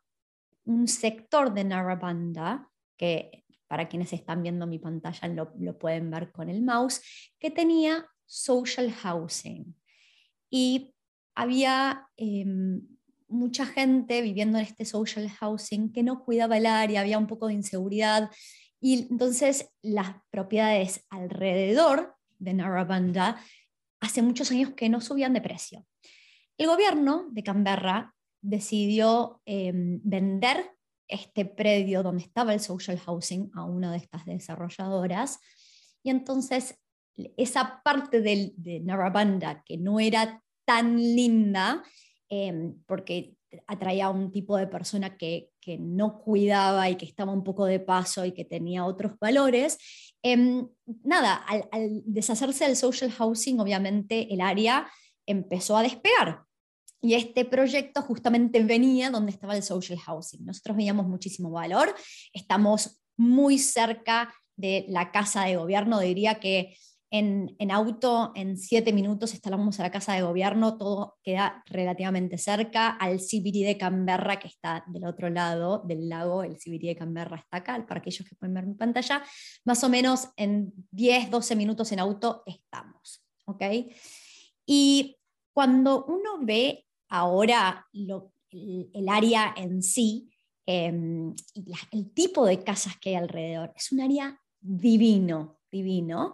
un 0.64 0.87
sector 0.87 1.52
de 1.52 1.64
Narrabanda, 1.64 2.71
que 2.97 3.45
para 3.67 3.88
quienes 3.88 4.12
están 4.12 4.43
viendo 4.43 4.67
mi 4.69 4.78
pantalla 4.78 5.26
lo 5.59 5.78
pueden 5.78 6.09
ver 6.11 6.31
con 6.31 6.49
el 6.50 6.62
mouse, 6.62 7.02
que 7.40 7.50
tenía 7.50 8.07
social 8.26 8.93
housing 8.93 9.75
y 10.50 10.95
había 11.35 12.09
em, 12.17 12.83
mucha 13.28 13.67
gente 13.67 14.23
viviendo 14.23 14.59
en 14.59 14.64
este 14.64 14.85
social 14.85 15.28
housing 15.28 15.93
que 15.93 16.02
no 16.02 16.25
cuidaba 16.25 16.57
el 16.57 16.67
área, 16.67 17.00
había 17.00 17.19
un 17.19 17.26
poco 17.26 17.49
de 17.49 17.55
inseguridad 17.55 18.31
y 18.81 19.09
entonces 19.11 19.71
las 19.83 20.17
propiedades 20.31 21.05
alrededor 21.11 22.17
de 22.38 22.55
Narrabanda 22.55 23.43
hace 24.00 24.23
muchos 24.23 24.50
años 24.50 24.73
que 24.75 24.88
no 24.88 25.00
subían 25.00 25.35
de 25.35 25.40
precio. 25.40 25.85
El 26.57 26.69
gobierno 26.69 27.28
de 27.31 27.43
Canberra 27.43 28.14
decidió 28.40 29.40
em, 29.45 30.00
vender 30.02 30.73
este 31.09 31.45
predio 31.45 32.02
donde 32.02 32.23
estaba 32.23 32.55
el 32.55 32.61
social 32.61 32.99
housing 32.99 33.50
a 33.55 33.64
una 33.64 33.93
de 33.93 33.99
estas 33.99 34.25
desarrolladoras 34.26 35.40
y 36.02 36.11
entonces 36.11 36.78
esa 37.37 37.81
parte 37.83 38.21
del, 38.21 38.53
de 38.57 38.81
Narrabanda 38.81 39.63
que 39.65 39.77
no 39.77 40.01
era 40.01 40.43
tan 40.65 40.97
linda, 40.97 41.83
em, 42.29 42.75
porque 42.87 43.35
atraía 43.67 44.07
a 44.07 44.11
un 44.11 44.31
tipo 44.31 44.57
de 44.57 44.67
persona 44.67 45.17
que, 45.17 45.51
que, 45.61 45.79
no 45.79 46.19
cuidaba 46.19 46.91
y 46.91 46.97
que 46.97 47.07
estaba 47.07 47.33
un 47.33 47.43
poco 47.43 47.65
de 47.65 47.81
paso 47.81 48.25
y 48.25 48.33
que 48.33 48.45
tenía 48.45 48.85
otros 48.85 49.19
valores. 49.19 49.79
Em, 50.23 50.69
nada, 51.03 51.35
al, 51.35 51.69
al, 51.73 52.03
deshacerse 52.05 52.67
del 52.67 52.77
social 52.77 53.11
housing, 53.11 53.59
obviamente 53.61 54.33
el 54.33 54.41
área 54.41 54.91
empezó 55.27 55.77
a 55.77 55.83
despegar. 55.83 56.43
Y 57.01 57.15
este 57.15 57.45
proyecto 57.45 58.03
justamente 58.03 58.63
venía 58.63 59.11
donde 59.11 59.31
estaba 59.31 59.57
el 59.57 59.63
social 59.63 59.99
housing. 59.99 60.45
Nosotros 60.45 60.77
veíamos 60.77 61.07
muchísimo 61.07 61.51
valor, 61.51 61.95
estamos 62.33 63.01
muy 63.17 63.59
cerca 63.59 64.35
de 64.57 64.85
la 64.89 65.13
casa 65.13 65.45
de 65.45 65.57
gobierno, 65.57 66.01
diría 66.01 66.41
que 66.41 66.77
en, 67.11 67.71
auto, 67.71 68.33
en 68.35 68.57
siete 68.59 68.93
minutos 68.93 69.33
instalamos 69.33 69.81
a 69.81 69.83
la 69.83 69.91
casa 69.91 70.12
de 70.12 70.23
gobierno, 70.23 70.77
todo 70.77 71.17
queda 71.23 71.62
relativamente 71.67 72.37
cerca 72.37 72.91
al 72.91 73.19
CBD 73.19 73.65
de 73.65 73.79
Canberra, 73.79 74.38
que 74.38 74.49
está 74.49 74.85
del 74.88 75.07
otro 75.07 75.31
lado 75.31 75.83
del 75.87 76.09
lago, 76.09 76.43
el 76.43 76.57
CBD 76.57 76.88
de 76.88 76.97
Canberra 76.97 77.37
está 77.38 77.59
acá, 77.59 77.87
para 77.87 78.00
aquellos 78.00 78.29
que 78.29 78.37
pueden 78.37 78.55
ver 78.55 78.67
mi 78.67 78.75
pantalla, 78.75 79.23
más 79.65 79.83
o 79.85 79.88
menos 79.88 80.29
en 80.37 80.73
10, 80.91 81.31
12 81.31 81.57
minutos 81.57 81.93
en 81.93 82.00
auto 82.00 82.43
estamos. 82.45 83.25
¿ok? 83.47 83.62
Y 84.67 85.17
cuando 85.53 86.05
uno 86.05 86.38
ve 86.45 86.87
ahora 87.09 87.87
el, 88.53 89.09
área 89.09 89.55
en 89.57 89.83
sí, 89.83 90.31
em, 90.67 91.35
y 91.55 91.73
el 91.91 92.12
tipo 92.12 92.45
de 92.45 92.62
casas 92.62 92.99
que 93.00 93.11
hay 93.11 93.15
alrededor, 93.17 93.73
es 93.75 93.91
un 93.93 94.00
área 94.00 94.38
divino, 94.61 95.58
divino. 95.71 96.33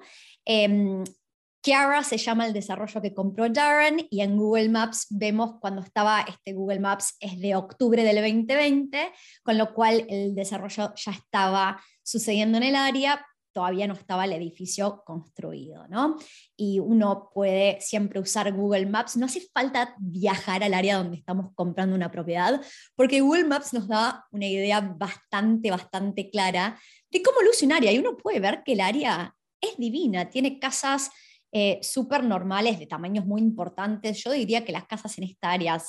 Kiara 1.64 2.05
se 2.05 2.19
llama 2.19 2.47
el 2.47 2.53
desarrollo 2.53 3.00
que 3.00 3.14
compró 3.14 3.49
Darren 3.49 4.07
y 4.11 4.21
en 4.21 4.37
Google 4.37 4.69
Maps 4.69 5.07
vemos 5.09 5.55
cuando 5.61 5.81
estaba 5.81 6.21
este 6.21 6.53
Google 6.53 6.79
Maps 6.79 7.17
es 7.21 7.41
de 7.41 7.57
octubre 7.57 8.05
del 8.05 8.17
2020, 8.17 9.11
con 9.43 9.57
lo 9.57 9.73
cual 9.73 10.05
el 10.11 10.35
desarrollo 10.35 10.93
ya 10.95 11.12
estaba 11.12 11.83
sucediendo 12.03 12.59
en 12.59 12.64
el 12.64 12.76
área, 12.76 13.26
todavía 13.54 13.87
no 13.87 13.94
estaba 13.94 14.25
el 14.25 14.32
edificio 14.32 15.02
construido, 15.06 15.87
¿no? 15.88 16.16
Y 16.56 16.80
uno 16.80 17.30
puede 17.32 17.80
siempre 17.80 18.20
usar 18.20 18.52
Google 18.52 18.87
Maps, 18.87 19.16
no 19.16 19.26
hace 19.26 19.40
falta 19.52 19.94
viajar 19.99 20.62
al 20.62 20.75
área 20.75 20.99
donde 20.99 21.16
estamos 21.16 21.52
comprando 21.54 21.94
una 21.94 22.11
propiedad, 22.11 22.61
porque 22.96 23.20
Google 23.20 23.44
Maps 23.44 23.73
nos 23.73 23.88
da 23.88 24.26
una 24.32 24.46
idea 24.46 24.80
bastante, 24.80 25.70
bastante 25.70 26.28
clara 26.28 26.78
de 27.11 27.23
cómo 27.23 27.40
luce 27.40 27.64
un 27.64 27.73
área 27.73 27.92
y 27.92 27.99
uno 27.99 28.16
puede 28.16 28.40
ver 28.40 28.62
que 28.64 28.73
el 28.73 28.80
área 28.80 29.34
es 29.61 29.76
divina, 29.78 30.28
tiene 30.28 30.58
casas 30.58 31.11
eh, 31.52 31.78
súper 31.82 32.25
normales 32.25 32.80
de 32.80 32.87
tamaños 32.87 33.25
muy 33.25 33.40
importantes. 33.40 34.23
Yo 34.25 34.32
diría 34.32 34.64
que 34.64 34.73
las 34.73 34.87
casas 34.87 35.16
en 35.18 35.25
esta 35.25 35.52
área, 35.52 35.80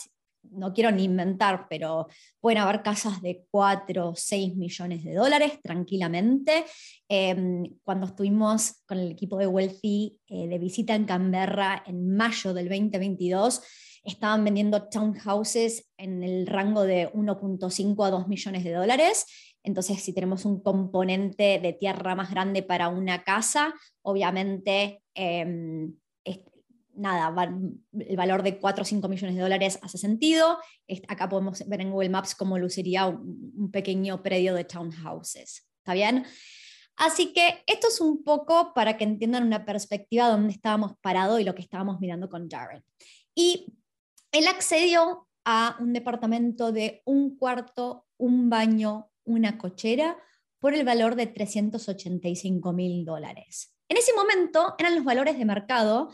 no 0.52 0.74
quiero 0.74 0.92
ni 0.92 1.04
inventar, 1.04 1.68
pero 1.70 2.08
pueden 2.40 2.60
haber 2.60 2.82
casas 2.82 3.22
de 3.22 3.46
4 3.52 4.10
o 4.10 4.16
6 4.16 4.56
millones 4.56 5.04
de 5.04 5.14
dólares 5.14 5.60
tranquilamente. 5.62 6.66
Em, 7.08 7.64
cuando 7.84 8.08
estuvimos 8.08 8.84
con 8.86 9.00
el 9.00 9.12
equipo 9.12 9.38
de 9.38 9.48
Wealthy 9.48 10.20
eh, 10.28 10.48
de 10.48 10.58
visita 10.60 10.96
en 10.96 11.06
Canberra 11.06 11.84
en 11.86 12.16
mayo 12.16 12.54
del 12.54 12.70
2022, 12.70 13.62
estaban 14.04 14.44
vendiendo 14.44 14.88
townhouses 14.88 15.90
en 15.98 16.24
el 16.24 16.46
rango 16.48 16.84
de 16.84 17.12
1.5 17.14 18.06
a 18.06 18.12
2 18.12 18.28
millones 18.28 18.64
de 18.64 18.74
dólares. 18.74 19.26
Entonces, 19.64 20.02
si 20.02 20.14
tenemos 20.14 20.46
un 20.46 20.62
componente 20.62 21.60
de 21.60 21.74
tierra 21.74 22.16
más 22.16 22.30
grande 22.30 22.62
para 22.62 22.88
una 22.90 23.24
casa, 23.24 23.74
obviamente, 24.04 25.02
em, 25.16 25.96
nada, 26.96 27.34
el 27.92 28.18
valor 28.18 28.44
de 28.44 28.58
4 28.58 28.82
o 28.82 28.86
5 28.86 29.08
millones 29.08 29.36
de 29.36 29.42
dólares 29.42 29.80
hace 29.82 29.98
sentido. 29.98 30.58
Acá 31.08 31.30
podemos 31.30 31.68
ver 31.68 31.82
en 31.82 31.92
Google 31.92 32.10
Maps 32.10 32.36
cómo 32.36 32.58
luciría 32.58 33.06
un, 33.08 33.54
un 33.58 33.72
pequeño 33.72 34.22
predio 34.22 34.54
de 34.54 34.64
townhouses. 34.64 35.68
¿Está 35.80 35.94
bien? 35.94 36.26
Así 36.98 37.34
que 37.34 37.64
esto 37.68 37.88
es 37.90 38.00
un 38.00 38.24
poco 38.24 38.74
para 38.74 38.98
que 38.98 39.04
entiendan 39.04 39.44
una 39.44 39.66
perspectiva 39.66 40.26
de 40.26 40.32
dónde 40.32 40.54
estábamos 40.54 40.94
parados 41.02 41.40
y 41.40 41.44
lo 41.44 41.54
que 41.54 41.62
estábamos 41.62 42.00
mirando 42.00 42.30
con 42.30 42.50
Jared. 42.50 42.82
Y 43.34 43.74
él 44.32 44.48
accedió 44.48 45.28
a 45.44 45.78
un 45.80 45.94
departamento 45.94 46.72
de 46.72 47.02
un 47.06 47.38
cuarto, 47.38 48.06
un 48.18 48.50
baño, 48.50 49.12
una 49.24 49.58
cochera 49.58 50.18
por 50.60 50.74
el 50.74 50.84
valor 50.84 51.16
de 51.16 51.28
385 51.28 52.74
mil 52.74 53.06
dólares. 53.06 53.76
En 53.88 53.98
ese 53.98 54.14
momento 54.14 54.76
eran 54.80 54.96
los 54.96 55.04
valores 55.04 55.38
de 55.38 55.46
mercado 55.46 56.10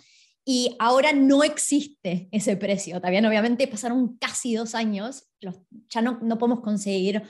y 0.46 0.76
ahora 0.80 1.14
no 1.14 1.44
existe 1.44 2.28
ese 2.32 2.58
precio. 2.58 3.00
También 3.00 3.26
obviamente 3.26 3.68
pasaron 3.68 4.18
casi 4.18 4.56
dos 4.56 4.76
años, 4.76 5.30
ya 5.90 6.02
no, 6.02 6.20
no 6.22 6.38
podemos 6.38 6.62
conseguir 6.62 7.24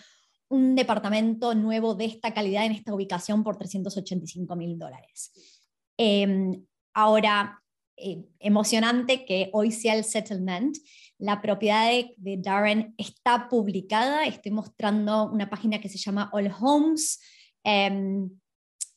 un 0.50 0.76
departamento 0.76 1.56
nuevo 1.56 1.96
de 1.96 2.06
esta 2.06 2.34
calidad 2.34 2.66
en 2.66 2.74
esta 2.74 2.94
ubicación 2.94 3.44
por 3.44 3.58
385 3.58 4.56
mil 4.56 4.78
dólares. 4.78 5.32
Em, 5.98 6.66
ahora, 6.94 7.62
eh, 7.96 8.26
emocionante 8.40 9.26
que 9.26 9.50
hoy 9.54 9.72
sea 9.72 9.96
el 9.96 10.04
settlement. 10.04 10.76
La 11.20 11.42
propiedad 11.42 11.90
de, 12.18 12.38
Darren 12.38 12.94
está 12.98 13.48
publicada. 13.48 14.26
Estoy 14.26 14.52
mostrando 14.52 15.32
una 15.32 15.50
página 15.50 15.80
que 15.80 15.88
se 15.88 15.98
llama 15.98 16.30
All 16.34 16.52
Homes. 16.60 17.20
Em, 17.64 18.30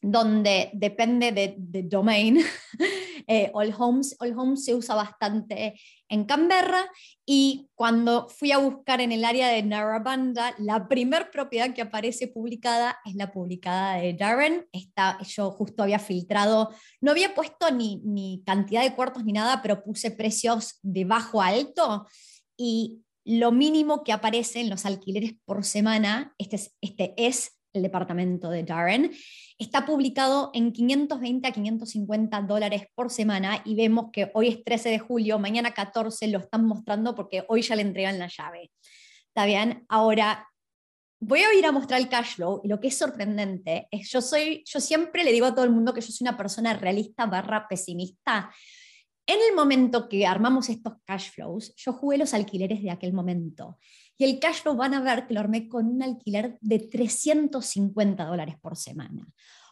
donde 0.00 0.71
depende 0.75 1.33
de, 1.33 1.54
de 1.56 1.83
domain, 1.83 2.38
eh, 3.26 3.50
All, 3.54 3.74
Homes, 3.76 4.16
All 4.18 4.38
Homes 4.38 4.64
se 4.64 4.74
usa 4.74 4.94
bastante 4.94 5.80
en 6.08 6.24
Canberra 6.24 6.84
y 7.26 7.68
cuando 7.74 8.28
fui 8.28 8.52
a 8.52 8.58
buscar 8.58 9.00
en 9.00 9.12
el 9.12 9.24
área 9.24 9.48
de 9.48 9.62
Narrabanda, 9.62 10.54
la 10.58 10.88
primer 10.88 11.30
propiedad 11.30 11.74
que 11.74 11.82
aparece 11.82 12.28
publicada 12.28 12.98
es 13.04 13.14
la 13.14 13.32
publicada 13.32 13.96
de 13.96 14.14
Darren. 14.14 14.66
Está, 14.72 15.18
yo 15.22 15.50
justo 15.50 15.82
había 15.82 15.98
filtrado, 15.98 16.70
no 17.00 17.10
había 17.10 17.34
puesto 17.34 17.70
ni, 17.70 18.02
ni 18.04 18.42
cantidad 18.44 18.82
de 18.82 18.94
cuartos 18.94 19.24
ni 19.24 19.32
nada, 19.32 19.62
pero 19.62 19.82
puse 19.82 20.10
precios 20.10 20.78
de 20.82 21.04
bajo 21.04 21.40
a 21.42 21.48
alto 21.48 22.06
y 22.56 23.00
lo 23.24 23.52
mínimo 23.52 24.04
que 24.04 24.12
aparece 24.12 24.60
en 24.60 24.70
los 24.70 24.84
alquileres 24.84 25.32
por 25.44 25.64
semana, 25.64 26.34
este 26.38 26.56
es, 26.56 26.76
este 26.82 27.14
es 27.16 27.53
el 27.74 27.82
departamento 27.82 28.48
de 28.48 28.62
Darren. 28.62 29.12
Está 29.58 29.84
publicado 29.84 30.50
en 30.54 30.72
520 30.72 31.46
a 31.46 31.52
550 31.52 32.40
dólares 32.42 32.84
por 32.94 33.10
semana 33.10 33.60
y 33.64 33.74
vemos 33.74 34.06
que 34.12 34.30
hoy 34.34 34.48
es 34.48 34.64
13 34.64 34.88
de 34.88 34.98
julio, 34.98 35.38
mañana 35.38 35.74
14 35.74 36.28
lo 36.28 36.38
están 36.38 36.64
mostrando 36.64 37.14
porque 37.14 37.44
hoy 37.48 37.62
ya 37.62 37.76
le 37.76 37.82
entregan 37.82 38.18
la 38.18 38.28
llave. 38.28 38.70
¿Está 39.28 39.44
bien? 39.44 39.84
Ahora, 39.88 40.48
voy 41.20 41.40
a 41.40 41.54
ir 41.54 41.66
a 41.66 41.72
mostrar 41.72 42.00
el 42.00 42.08
cash 42.08 42.36
flow 42.36 42.60
y 42.64 42.68
lo 42.68 42.80
que 42.80 42.88
es 42.88 42.96
sorprendente 42.96 43.88
es, 43.90 44.10
yo, 44.10 44.20
soy, 44.20 44.62
yo 44.66 44.80
siempre 44.80 45.24
le 45.24 45.32
digo 45.32 45.46
a 45.46 45.54
todo 45.54 45.64
el 45.64 45.70
mundo 45.70 45.92
que 45.92 46.00
yo 46.00 46.12
soy 46.12 46.24
una 46.24 46.36
persona 46.36 46.74
realista 46.74 47.26
barra 47.26 47.66
pesimista. 47.68 48.50
En 49.26 49.38
el 49.48 49.56
momento 49.56 50.08
que 50.08 50.26
armamos 50.26 50.68
estos 50.68 50.94
cash 51.04 51.30
flows, 51.30 51.74
yo 51.76 51.92
jugué 51.92 52.18
los 52.18 52.34
alquileres 52.34 52.82
de 52.82 52.90
aquel 52.90 53.14
momento 53.14 53.78
y 54.18 54.24
el 54.24 54.38
cash 54.38 54.62
flow 54.62 54.76
van 54.76 54.94
a 54.94 55.00
ver 55.00 55.26
que 55.26 55.34
lo 55.34 55.40
armé 55.40 55.68
con 55.68 55.86
un 55.86 56.02
alquiler 56.02 56.58
de 56.60 56.78
350 56.78 58.24
dólares 58.24 58.56
por 58.60 58.76
semana. 58.76 59.26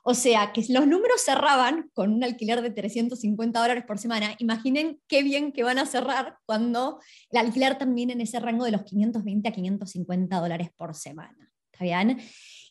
O 0.04 0.14
sea, 0.14 0.52
que 0.52 0.64
los 0.68 0.86
números 0.86 1.20
cerraban 1.24 1.90
con 1.92 2.12
un 2.12 2.24
alquiler 2.24 2.60
de 2.60 2.70
350 2.70 3.60
dólares 3.60 3.84
por 3.86 3.98
semana. 3.98 4.34
Imaginen 4.38 5.00
qué 5.06 5.22
bien 5.22 5.52
que 5.52 5.62
van 5.62 5.78
a 5.78 5.86
cerrar 5.86 6.38
cuando 6.44 6.98
el 7.30 7.38
alquiler 7.38 7.78
también 7.78 8.10
en 8.10 8.20
ese 8.20 8.40
rango 8.40 8.64
de 8.64 8.72
los 8.72 8.82
520 8.82 9.48
a 9.48 9.52
550 9.52 10.40
dólares 10.40 10.70
por 10.76 10.96
semana. 10.96 11.52
¿Está 11.70 11.84
bien? 11.84 12.20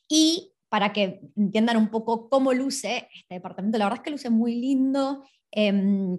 Y 0.09 0.51
para 0.67 0.91
que 0.91 1.21
entiendan 1.37 1.77
un 1.77 1.89
poco 1.89 2.27
cómo 2.27 2.53
luce 2.53 3.07
este 3.13 3.35
departamento, 3.35 3.77
la 3.77 3.85
verdad 3.85 3.99
es 3.99 4.03
que 4.03 4.11
luce 4.11 4.29
muy 4.29 4.55
lindo. 4.55 5.23
Em, 5.51 6.17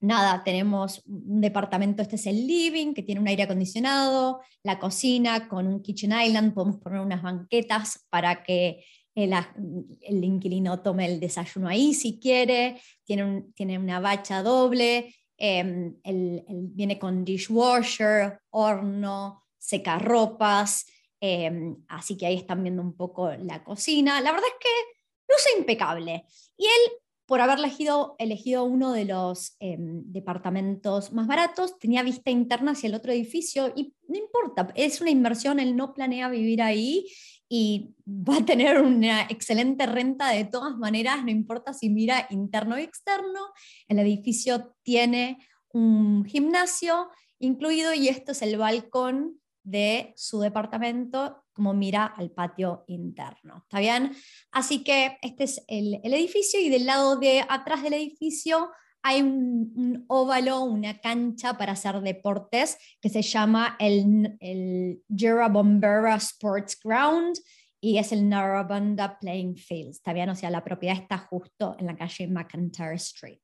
nada, 0.00 0.42
tenemos 0.44 1.02
un 1.06 1.40
departamento, 1.40 2.02
este 2.02 2.16
es 2.16 2.26
el 2.26 2.46
living, 2.46 2.94
que 2.94 3.02
tiene 3.02 3.20
un 3.20 3.28
aire 3.28 3.44
acondicionado, 3.44 4.40
la 4.62 4.78
cocina 4.78 5.48
con 5.48 5.66
un 5.66 5.82
kitchen 5.82 6.12
island, 6.12 6.54
podemos 6.54 6.80
poner 6.80 7.00
unas 7.00 7.22
banquetas 7.22 8.06
para 8.10 8.42
que 8.42 8.84
el, 9.14 10.24
inquilino 10.24 10.80
tome 10.80 11.06
el 11.06 11.18
desayuno 11.18 11.68
ahí 11.68 11.92
si 11.94 12.20
quiere, 12.20 12.80
tiene, 13.04 13.78
una 13.78 14.00
bacha 14.00 14.42
doble, 14.42 15.14
em, 15.36 15.96
viene 16.04 16.98
con 16.98 17.24
dishwasher, 17.24 18.38
horno, 18.50 19.42
secarropas, 19.58 20.86
eh, 21.20 21.74
así 21.88 22.16
que 22.16 22.26
ahí 22.26 22.36
están 22.36 22.62
viendo 22.62 22.80
un 22.80 22.94
poco 22.94 23.32
la 23.32 23.64
cocina. 23.64 24.20
La 24.20 24.30
verdad 24.30 24.46
es 24.46 24.58
que 24.60 25.32
luce 25.32 25.58
impecable. 25.58 26.24
Y 26.56 26.64
él 26.64 26.92
por 27.28 27.42
haber 27.42 27.58
elegido, 27.58 28.16
elegido 28.18 28.64
uno 28.64 28.92
de 28.92 29.04
los 29.04 29.54
em, 29.60 30.02
departamentos 30.06 31.12
más 31.12 31.26
baratos, 31.26 31.78
tenía 31.78 32.02
vista 32.02 32.30
interna 32.30 32.72
hacia 32.72 32.88
el 32.88 32.94
otro 32.94 33.12
edificio 33.12 33.70
y 33.76 33.94
no 34.08 34.16
importa, 34.16 34.72
es 34.74 35.02
una 35.02 35.10
inversión, 35.10 35.60
él 35.60 35.76
no 35.76 35.92
planea 35.92 36.30
vivir 36.30 36.62
ahí 36.62 37.06
y 37.46 37.94
va 38.06 38.38
a 38.38 38.44
tener 38.46 38.80
una 38.80 39.24
excelente 39.24 39.84
renta 39.84 40.30
de 40.30 40.46
todas 40.46 40.78
maneras, 40.78 41.22
no 41.22 41.30
importa 41.30 41.74
si 41.74 41.90
mira 41.90 42.26
interno 42.30 42.76
o 42.76 42.78
externo, 42.78 43.40
el 43.88 43.98
edificio 43.98 44.74
tiene 44.82 45.36
un 45.74 46.24
gimnasio 46.24 47.10
incluido 47.38 47.92
y 47.92 48.08
esto 48.08 48.32
es 48.32 48.40
el 48.40 48.56
balcón 48.56 49.38
de 49.64 50.14
su 50.16 50.40
departamento 50.40 51.44
como 51.58 51.74
mira 51.74 52.06
al 52.06 52.30
patio 52.30 52.84
interno. 52.86 53.64
¿Está 53.64 53.80
bien? 53.80 54.12
Así 54.52 54.84
que 54.84 55.18
este 55.22 55.42
es 55.42 55.64
el, 55.66 55.96
edificio 56.04 56.60
y 56.60 56.68
del 56.68 56.86
lado 56.86 57.16
de 57.16 57.44
atrás 57.48 57.82
del 57.82 57.94
edificio 57.94 58.70
hay 59.02 59.22
un, 59.22 60.04
óvalo, 60.06 60.62
una 60.62 61.00
cancha 61.00 61.58
para 61.58 61.72
hacer 61.72 62.00
deportes 62.00 62.78
que 63.00 63.08
se 63.08 63.22
llama 63.22 63.76
el, 63.80 64.36
el 64.38 65.02
Bombera 65.50 66.14
Sports 66.14 66.78
Ground 66.82 67.36
y 67.80 67.98
es 67.98 68.12
el 68.12 68.28
Narrabanda 68.28 69.18
Playing 69.18 69.56
Field. 69.56 69.90
¿Está 69.90 70.12
bien? 70.12 70.28
O 70.30 70.36
sea, 70.36 70.50
la 70.50 70.62
propiedad 70.62 70.96
está 70.96 71.18
justo 71.18 71.74
en 71.80 71.86
la 71.86 71.96
calle 71.96 72.28
McIntyre 72.28 72.94
Street. 72.94 73.40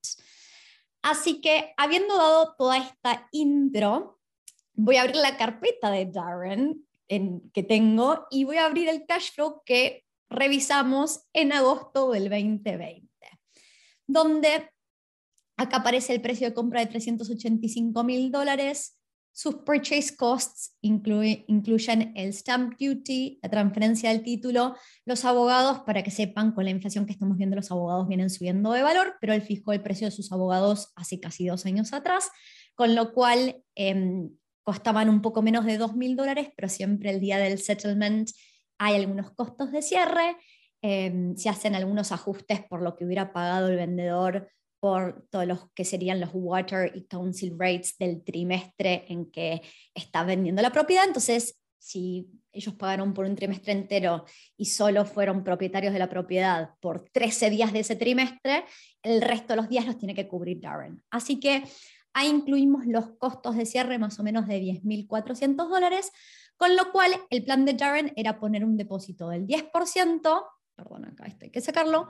Así 1.02 1.40
que, 1.40 1.74
habiendo 1.76 2.16
dado 2.16 2.54
toda 2.56 2.78
esta 2.78 3.28
intro, 3.32 4.20
voy 4.74 4.96
a 4.96 5.02
abrir 5.02 5.16
la 5.16 5.36
carpeta 5.36 5.90
de 5.90 6.06
Darren 6.06 6.83
que 7.08 7.62
tengo 7.62 8.26
y 8.30 8.44
voy 8.44 8.56
a 8.56 8.66
abrir 8.66 8.88
el 8.88 9.06
cash 9.06 9.32
flow 9.34 9.62
que 9.64 10.04
revisamos 10.28 11.28
en 11.32 11.52
agosto 11.52 12.10
del 12.12 12.28
2020, 12.28 13.08
donde 14.06 14.70
acá 15.56 15.78
aparece 15.78 16.14
el 16.14 16.20
precio 16.20 16.48
de 16.48 16.54
compra 16.54 16.80
de 16.80 16.86
385 16.86 18.04
mil 18.04 18.32
dólares. 18.32 18.98
Sus 19.36 19.56
purchase 19.56 20.16
costs 20.16 20.76
incluyen 20.80 22.12
el 22.14 22.32
stamp 22.32 22.74
duty, 22.78 23.40
la 23.42 23.50
transferencia 23.50 24.10
del 24.10 24.22
título, 24.22 24.76
los 25.04 25.24
abogados, 25.24 25.80
para 25.80 26.04
que 26.04 26.12
sepan, 26.12 26.52
con 26.52 26.64
la 26.64 26.70
inflación 26.70 27.04
que 27.04 27.12
estamos 27.12 27.36
viendo, 27.36 27.56
los 27.56 27.72
abogados 27.72 28.06
vienen 28.06 28.30
subiendo 28.30 28.70
de 28.70 28.82
valor, 28.82 29.16
pero 29.20 29.32
él 29.32 29.42
fijó 29.42 29.72
el 29.72 29.82
precio 29.82 30.06
de 30.06 30.12
sus 30.12 30.30
abogados 30.30 30.92
hace 30.94 31.18
casi 31.18 31.46
dos 31.46 31.66
años 31.66 31.92
atrás, 31.92 32.30
con 32.76 32.94
lo 32.94 33.12
cual 33.12 33.60
em, 33.74 34.30
costaban 34.64 35.08
un 35.08 35.22
poco 35.22 35.42
menos 35.42 35.64
de 35.64 35.78
2.000 35.78 36.16
dólares, 36.16 36.48
pero 36.56 36.68
siempre 36.68 37.10
el 37.10 37.20
día 37.20 37.38
del 37.38 37.58
settlement 37.58 38.30
hay 38.78 38.96
algunos 38.96 39.30
costos 39.32 39.70
de 39.70 39.82
cierre, 39.82 40.36
em, 40.82 41.36
se 41.36 41.48
hacen 41.48 41.74
algunos 41.74 42.10
ajustes 42.10 42.62
por 42.68 42.82
lo 42.82 42.96
que 42.96 43.04
hubiera 43.04 43.32
pagado 43.32 43.68
el 43.68 43.76
vendedor 43.76 44.50
por 44.80 45.26
todos 45.30 45.46
los 45.46 45.70
que 45.72 45.84
serían 45.84 46.20
los 46.20 46.30
water 46.32 46.92
y 46.94 47.06
council 47.06 47.56
rates 47.58 47.96
del 47.98 48.22
trimestre 48.22 49.04
en 49.08 49.30
que 49.30 49.62
está 49.94 50.24
vendiendo 50.24 50.60
la 50.60 50.72
propiedad. 50.72 51.04
Entonces, 51.06 51.58
si 51.78 52.28
ellos 52.52 52.74
pagaron 52.74 53.14
por 53.14 53.26
un 53.26 53.34
trimestre 53.34 53.72
entero 53.72 54.24
y 54.56 54.66
solo 54.66 55.04
fueron 55.04 55.44
propietarios 55.44 55.92
de 55.92 55.98
la 55.98 56.08
propiedad 56.08 56.70
por 56.80 57.08
13 57.10 57.50
días 57.50 57.72
de 57.72 57.80
ese 57.80 57.96
trimestre, 57.96 58.64
el 59.02 59.20
resto 59.22 59.54
de 59.54 59.56
los 59.56 59.68
días 59.68 59.86
los 59.86 59.98
tiene 59.98 60.14
que 60.14 60.28
cubrir 60.28 60.60
Darren. 60.60 61.02
Así 61.10 61.40
que 61.40 61.64
Ahí 62.14 62.28
incluimos 62.28 62.86
los 62.86 63.10
costos 63.18 63.56
de 63.56 63.66
cierre 63.66 63.98
más 63.98 64.18
o 64.18 64.22
menos 64.22 64.46
de 64.46 64.60
10.400 64.60 65.68
dólares, 65.68 66.12
con 66.56 66.76
lo 66.76 66.92
cual 66.92 67.12
el 67.30 67.44
plan 67.44 67.64
de 67.64 67.74
Darren 67.74 68.12
era 68.16 68.38
poner 68.38 68.64
un 68.64 68.76
depósito 68.76 69.28
del 69.28 69.46
10%, 69.46 70.44
perdón, 70.76 71.04
acá 71.06 71.26
esto 71.26 71.44
hay 71.44 71.50
que 71.50 71.60
sacarlo, 71.60 72.08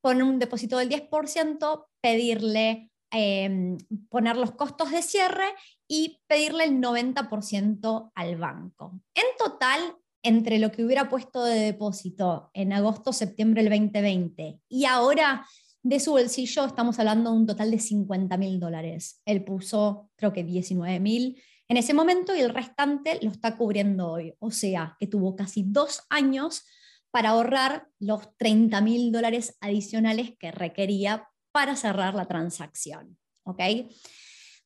poner 0.00 0.22
un 0.22 0.38
depósito 0.38 0.78
del 0.78 0.88
10%, 0.88 1.88
pedirle, 2.00 2.90
em, 3.10 3.78
poner 4.08 4.36
los 4.36 4.52
costos 4.52 4.90
de 4.90 5.02
cierre 5.02 5.46
y 5.88 6.20
pedirle 6.26 6.64
el 6.64 6.80
90% 6.80 8.12
al 8.14 8.36
banco. 8.36 9.00
En 9.14 9.24
total, 9.38 9.80
entre 10.22 10.58
lo 10.58 10.72
que 10.72 10.84
hubiera 10.84 11.08
puesto 11.08 11.44
de 11.44 11.60
depósito 11.60 12.50
en 12.52 12.72
agosto, 12.72 13.12
septiembre 13.12 13.62
del 13.62 13.70
2020 13.70 14.60
y 14.68 14.84
ahora 14.84 15.46
de 15.88 16.00
su 16.00 16.10
bolsillo 16.10 16.64
estamos 16.64 16.98
hablando 16.98 17.30
de 17.30 17.36
un 17.36 17.46
total 17.46 17.70
de 17.70 17.78
50 17.78 18.36
mil 18.38 18.58
dólares. 18.58 19.22
Él 19.24 19.44
puso 19.44 20.10
creo 20.16 20.32
que 20.32 20.42
19 20.42 20.98
mil 20.98 21.40
en 21.68 21.76
ese 21.76 21.94
momento 21.94 22.34
y 22.34 22.40
el 22.40 22.52
restante 22.52 23.20
lo 23.22 23.30
está 23.30 23.56
cubriendo 23.56 24.10
hoy. 24.10 24.34
O 24.40 24.50
sea, 24.50 24.96
que 24.98 25.06
tuvo 25.06 25.36
casi 25.36 25.62
dos 25.64 26.02
años 26.10 26.64
para 27.12 27.30
ahorrar 27.30 27.86
los 28.00 28.36
30 28.36 28.80
mil 28.80 29.12
dólares 29.12 29.56
adicionales 29.60 30.32
que 30.40 30.50
requería 30.50 31.28
para 31.52 31.76
cerrar 31.76 32.16
la 32.16 32.26
transacción. 32.26 33.16
¿Ok? 33.44 33.60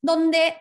Donde 0.01 0.55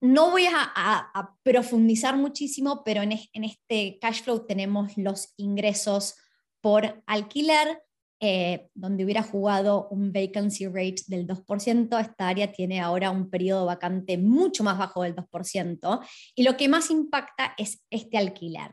no 0.00 0.30
voy 0.30 0.46
a, 0.46 1.36
profundizar 1.42 2.16
muchísimo, 2.16 2.82
pero 2.82 3.02
en, 3.02 3.12
en, 3.34 3.44
este 3.44 3.98
cash 4.00 4.22
flow 4.22 4.46
tenemos 4.46 4.96
los 4.96 5.34
ingresos 5.36 6.14
por 6.62 7.02
alquiler, 7.06 7.82
eh, 8.20 8.68
donde 8.74 9.04
hubiera 9.04 9.22
jugado 9.22 9.88
un 9.88 10.12
vacancy 10.12 10.66
rate 10.66 11.02
del 11.06 11.26
2%, 11.26 12.00
esta 12.00 12.28
área 12.28 12.52
tiene 12.52 12.80
ahora 12.80 13.10
un 13.10 13.30
periodo 13.30 13.64
vacante 13.64 14.18
mucho 14.18 14.62
más 14.62 14.78
bajo 14.78 15.02
del 15.02 15.16
2%, 15.16 16.00
y 16.34 16.42
lo 16.42 16.56
que 16.56 16.68
más 16.68 16.90
impacta 16.90 17.54
es 17.56 17.82
este 17.88 18.18
alquiler. 18.18 18.72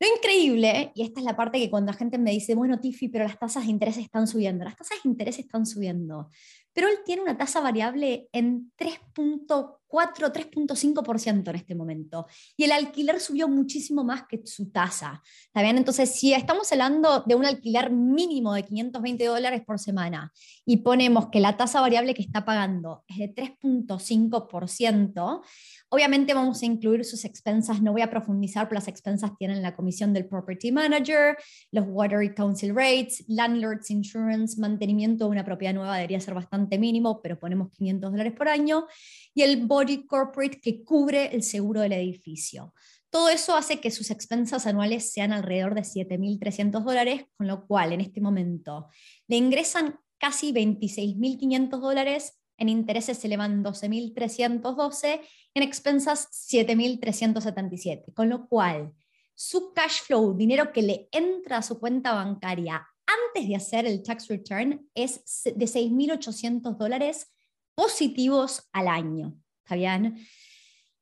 Lo 0.00 0.08
increíble, 0.16 0.92
y 0.94 1.02
esta 1.02 1.20
es 1.20 1.26
la 1.26 1.36
parte 1.36 1.58
que 1.58 1.70
cuando 1.70 1.92
la 1.92 1.98
gente 1.98 2.18
me 2.18 2.32
dice, 2.32 2.54
bueno, 2.54 2.80
Tiffy, 2.80 3.08
pero 3.08 3.24
las 3.24 3.38
tasas 3.38 3.64
de 3.64 3.70
interés 3.70 3.96
están 3.96 4.26
subiendo, 4.26 4.64
las 4.64 4.76
tasas 4.76 5.02
de 5.02 5.08
interés 5.08 5.38
están 5.38 5.66
subiendo, 5.66 6.30
pero 6.72 6.88
él 6.88 6.98
tiene 7.04 7.22
una 7.22 7.36
tasa 7.36 7.60
variable 7.60 8.28
en 8.32 8.72
3.4, 8.76 9.78
3.5% 9.90 11.50
en 11.50 11.56
este 11.56 11.74
momento. 11.74 12.26
Y 12.56 12.64
el 12.64 12.72
alquiler 12.72 13.20
subió 13.20 13.48
muchísimo 13.48 14.04
más 14.04 14.24
que 14.28 14.40
su 14.44 14.70
tasa. 14.70 15.22
¿Está 15.46 15.62
bien? 15.62 15.78
Entonces, 15.78 16.14
si 16.14 16.32
estamos 16.32 16.70
hablando 16.72 17.24
de 17.26 17.34
un 17.34 17.46
alquiler 17.46 17.90
mínimo 17.90 18.54
de 18.54 18.64
520 18.64 19.24
dólares 19.24 19.62
por 19.66 19.78
semana 19.78 20.32
y 20.66 20.78
ponemos 20.78 21.28
que 21.28 21.40
la 21.40 21.56
tasa 21.56 21.80
variable 21.80 22.14
que 22.14 22.22
está 22.22 22.44
pagando 22.44 23.04
es 23.08 23.18
de 23.18 23.34
3.5%, 23.34 25.42
obviamente 25.88 26.34
vamos 26.34 26.62
a 26.62 26.66
incluir 26.66 27.04
sus 27.04 27.24
expensas. 27.24 27.80
No 27.80 27.92
voy 27.92 28.02
a 28.02 28.10
profundizar, 28.10 28.68
pero 28.68 28.80
las 28.80 28.88
expensas 28.88 29.30
tienen 29.38 29.62
la 29.62 29.76
comisión 29.76 30.12
del 30.12 30.26
property 30.26 30.72
manager, 30.72 31.36
los 31.70 31.84
water 31.88 32.34
council 32.34 32.74
rates, 32.74 33.24
landlord's 33.28 33.90
insurance, 33.90 34.60
mantenimiento 34.60 35.26
de 35.26 35.30
una 35.30 35.44
propiedad 35.44 35.74
nueva 35.74 35.96
debería 35.96 36.20
ser 36.20 36.34
bastante 36.34 36.78
mínimo, 36.78 37.20
pero 37.22 37.38
ponemos 37.38 37.70
500 37.70 38.10
dólares 38.10 38.32
por 38.36 38.48
año, 38.48 38.86
y 39.34 39.42
el 39.42 39.66
body 39.66 40.06
corporate 40.06 40.60
que 40.60 40.84
cubre 40.84 41.34
el 41.34 41.42
seguro 41.42 41.80
del 41.80 41.92
edificio. 41.92 42.72
Todo 43.10 43.28
eso 43.28 43.54
hace 43.56 43.80
que 43.80 43.90
sus 43.90 44.10
expensas 44.10 44.66
anuales 44.66 45.12
sean 45.12 45.32
alrededor 45.32 45.74
de 45.74 45.82
7.300 45.82 46.82
dólares, 46.82 47.26
con 47.36 47.46
lo 47.46 47.66
cual 47.66 47.92
en 47.92 48.00
este 48.00 48.20
momento 48.20 48.88
le 49.28 49.36
ingresan 49.36 49.98
casi 50.18 50.52
26.500 50.52 51.80
dólares, 51.80 52.40
en 52.56 52.68
intereses 52.68 53.18
se 53.18 53.26
elevan 53.26 53.62
12.312, 53.62 55.20
en 55.54 55.62
expensas 55.62 56.28
7.377, 56.50 58.12
con 58.14 58.28
lo 58.28 58.48
cual 58.48 58.92
su 59.34 59.72
cash 59.72 60.02
flow, 60.02 60.36
dinero 60.36 60.72
que 60.72 60.82
le 60.82 61.08
entra 61.12 61.58
a 61.58 61.62
su 61.62 61.78
cuenta 61.80 62.14
bancaria 62.14 62.86
antes 63.06 63.48
de 63.48 63.56
hacer 63.56 63.86
el 63.86 64.02
tax 64.02 64.28
return 64.28 64.88
es 64.94 65.42
de 65.44 65.66
6.800 65.66 66.76
dólares 66.76 67.32
positivos 67.74 68.68
al 68.72 68.88
año. 68.88 69.34
¿Está 69.64 69.76
bien? 69.76 70.26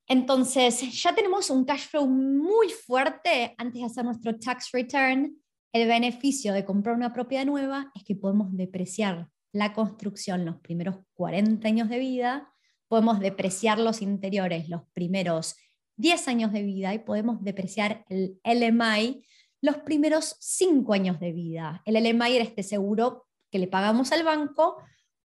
Entonces, 0.07 1.01
ya 1.01 1.15
tenemos 1.15 1.49
un 1.49 1.65
cash 1.65 1.87
flow 1.87 2.07
muy 2.07 2.69
fuerte 2.69 3.55
antes 3.57 3.81
de 3.81 3.85
hacer 3.85 4.05
nuestro 4.05 4.37
tax 4.37 4.69
return. 4.71 5.37
El 5.71 5.87
beneficio 5.87 6.53
de 6.53 6.65
comprar 6.65 6.95
una 6.95 7.13
propiedad 7.13 7.45
nueva 7.45 7.91
es 7.95 8.03
que 8.03 8.15
podemos 8.15 8.55
depreciar 8.55 9.29
la 9.53 9.73
construcción 9.73 10.45
los 10.45 10.59
primeros 10.59 10.97
40 11.13 11.67
años 11.67 11.89
de 11.89 11.99
vida, 11.99 12.51
podemos 12.87 13.19
depreciar 13.19 13.79
los 13.79 14.01
interiores 14.01 14.67
los 14.67 14.81
primeros 14.93 15.55
10 15.97 16.27
años 16.27 16.51
de 16.51 16.63
vida 16.63 16.93
y 16.93 16.99
podemos 16.99 17.43
depreciar 17.43 18.03
el 18.09 18.39
LMI 18.43 19.25
los 19.61 19.77
primeros 19.77 20.35
cinco 20.39 20.93
años 20.93 21.19
de 21.19 21.31
vida. 21.31 21.81
El 21.85 21.95
LMI 21.95 22.35
era 22.35 22.43
este 22.43 22.63
seguro 22.63 23.27
que 23.49 23.59
le 23.59 23.67
pagamos 23.67 24.11
al 24.11 24.23
banco 24.23 24.77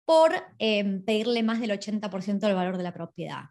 por 0.06 0.32
em, 0.58 1.04
pedirle 1.04 1.42
más 1.42 1.60
del 1.60 1.72
80% 1.72 2.46
del 2.46 2.54
valor 2.54 2.78
de 2.78 2.84
la 2.84 2.94
propiedad. 2.94 3.44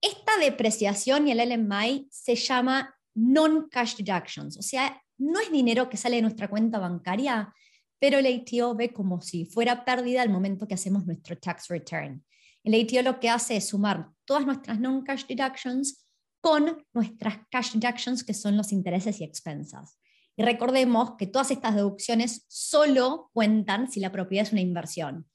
Esta 0.00 0.38
depreciación 0.40 1.28
y 1.28 1.32
el 1.32 1.40
LMI 1.40 2.08
se 2.10 2.36
llama 2.36 2.94
non-cash 3.14 3.96
deductions, 3.96 4.56
o 4.56 4.62
sea, 4.62 5.02
no 5.18 5.40
es 5.40 5.50
dinero 5.50 5.90
que 5.90 5.96
sale 5.96 6.16
de 6.16 6.22
nuestra 6.22 6.48
cuenta 6.48 6.78
bancaria, 6.78 7.52
pero 7.98 8.18
el 8.18 8.26
ATO 8.26 8.76
ve 8.76 8.92
como 8.92 9.20
si 9.20 9.44
fuera 9.44 9.84
pérdida 9.84 10.22
al 10.22 10.30
momento 10.30 10.68
que 10.68 10.74
hacemos 10.74 11.04
nuestro 11.04 11.36
tax 11.36 11.66
return. 11.68 12.24
El 12.62 12.80
ATO 12.80 13.02
lo 13.02 13.18
que 13.18 13.28
hace 13.28 13.56
es 13.56 13.68
sumar 13.68 14.08
todas 14.24 14.46
nuestras 14.46 14.78
non-cash 14.78 15.24
deductions 15.26 16.06
con 16.40 16.86
nuestras 16.92 17.38
cash 17.50 17.72
deductions, 17.72 18.22
que 18.22 18.34
son 18.34 18.56
los 18.56 18.72
intereses 18.72 19.20
y 19.20 19.24
expensas. 19.24 19.98
Y 20.36 20.44
recordemos 20.44 21.16
que 21.18 21.26
todas 21.26 21.50
estas 21.50 21.74
deducciones 21.74 22.44
solo 22.46 23.30
cuentan 23.32 23.90
si 23.90 23.98
la 23.98 24.12
propiedad 24.12 24.46
es 24.46 24.52
una 24.52 24.60
inversión. 24.60 25.26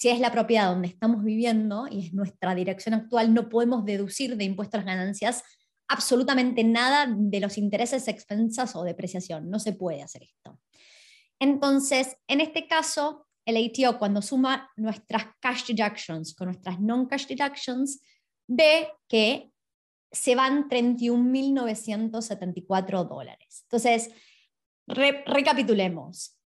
Si 0.00 0.08
es 0.08 0.18
la 0.18 0.32
propiedad 0.32 0.70
donde 0.70 0.88
estamos 0.88 1.22
viviendo 1.22 1.86
y 1.86 2.06
es 2.06 2.14
nuestra 2.14 2.54
dirección 2.54 2.94
actual, 2.94 3.34
no 3.34 3.50
podemos 3.50 3.84
deducir 3.84 4.38
de 4.38 4.44
impuestos 4.44 4.80
a 4.80 4.84
las 4.84 4.96
ganancias 4.96 5.44
absolutamente 5.88 6.64
nada 6.64 7.06
de 7.06 7.38
los 7.38 7.58
intereses, 7.58 8.08
expensas 8.08 8.74
o 8.76 8.82
depreciación. 8.82 9.50
No 9.50 9.58
se 9.58 9.74
puede 9.74 10.02
hacer 10.02 10.22
esto. 10.22 10.58
Entonces, 11.38 12.16
en 12.28 12.40
este 12.40 12.66
caso, 12.66 13.26
el 13.44 13.62
ATO 13.62 13.98
cuando 13.98 14.22
suma 14.22 14.70
nuestras 14.76 15.26
cash 15.38 15.66
deductions 15.66 16.34
con 16.34 16.46
nuestras 16.46 16.80
non-cash 16.80 17.26
deductions, 17.26 18.00
ve 18.48 18.88
que 19.06 19.52
se 20.10 20.34
van 20.34 20.66
31.974 20.70 23.06
dólares. 23.06 23.64
Entonces, 23.64 24.10
recapitulemos. 24.86 26.39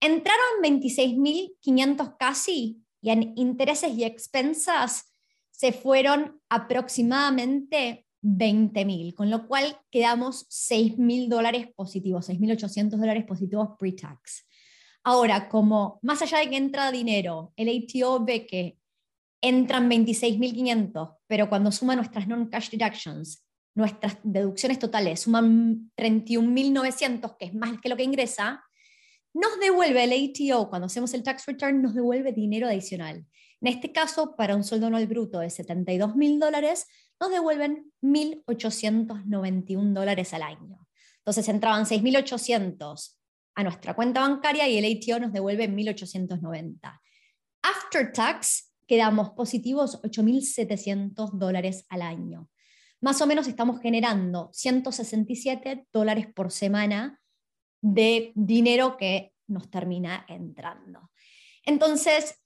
Entraron 0.00 0.62
26.500 0.62 2.16
casi 2.18 2.82
y 3.02 3.10
en 3.10 3.32
intereses 3.36 3.92
y 3.92 4.04
expensas 4.04 5.14
se 5.50 5.72
fueron 5.72 6.40
aproximadamente 6.48 8.06
20.000, 8.22 9.14
con 9.14 9.30
lo 9.30 9.46
cual 9.46 9.78
quedamos 9.90 10.46
6.000 10.48 11.28
dólares 11.28 11.68
positivos, 11.74 12.28
6.800 12.28 12.90
dólares 12.90 13.24
positivos 13.24 13.70
pre-tax. 13.78 14.46
Ahora, 15.02 15.48
como 15.48 15.98
más 16.02 16.20
allá 16.22 16.38
de 16.38 16.50
que 16.50 16.56
entra 16.56 16.92
dinero, 16.92 17.52
el 17.56 17.68
ATO 17.68 18.24
ve 18.24 18.46
que 18.46 18.78
entran 19.42 19.88
26.500, 19.90 21.16
pero 21.26 21.48
cuando 21.48 21.72
suma 21.72 21.96
nuestras 21.96 22.28
non-cash 22.28 22.70
deductions, 22.70 23.42
nuestras 23.74 24.18
deducciones 24.22 24.78
totales 24.78 25.20
suman 25.20 25.90
31.900, 25.96 27.36
que 27.38 27.46
es 27.46 27.54
más 27.54 27.80
que 27.80 27.88
lo 27.88 27.96
que 27.96 28.04
ingresa, 28.04 28.62
nos 29.32 29.58
devuelve 29.60 30.04
el 30.04 30.12
ATO, 30.12 30.68
cuando 30.68 30.86
hacemos 30.86 31.14
el 31.14 31.22
tax 31.22 31.46
return, 31.46 31.82
nos 31.82 31.94
devuelve 31.94 32.32
dinero 32.32 32.66
adicional. 32.66 33.24
En 33.60 33.68
este 33.68 33.92
caso, 33.92 34.34
para 34.36 34.56
un 34.56 34.64
sueldo 34.64 34.86
anual 34.86 35.06
bruto 35.06 35.40
de 35.40 35.48
72.000 35.48 36.38
dólares, 36.38 36.86
nos 37.20 37.30
devuelven 37.30 37.92
1.891 38.02 39.92
dólares 39.92 40.32
al 40.34 40.42
año. 40.42 40.86
Entonces 41.18 41.48
entraban 41.48 41.84
6.800 41.84 43.16
a 43.54 43.62
nuestra 43.62 43.94
cuenta 43.94 44.20
bancaria 44.20 44.66
y 44.68 44.78
el 44.78 44.96
ATO 44.96 45.20
nos 45.20 45.32
devuelve 45.32 45.68
1.890. 45.68 47.00
After 47.62 48.12
tax, 48.12 48.72
quedamos 48.86 49.30
positivos 49.30 50.00
8.700 50.02 51.32
dólares 51.32 51.84
al 51.90 52.02
año. 52.02 52.48
Más 53.02 53.20
o 53.20 53.26
menos 53.26 53.46
estamos 53.46 53.80
generando 53.80 54.50
167 54.52 55.86
dólares 55.92 56.26
por 56.34 56.50
semana 56.50 57.19
de 57.80 58.32
dinero 58.34 58.96
que 58.96 59.32
nos 59.46 59.70
termina 59.70 60.24
entrando. 60.28 61.10
Entonces, 61.64 62.40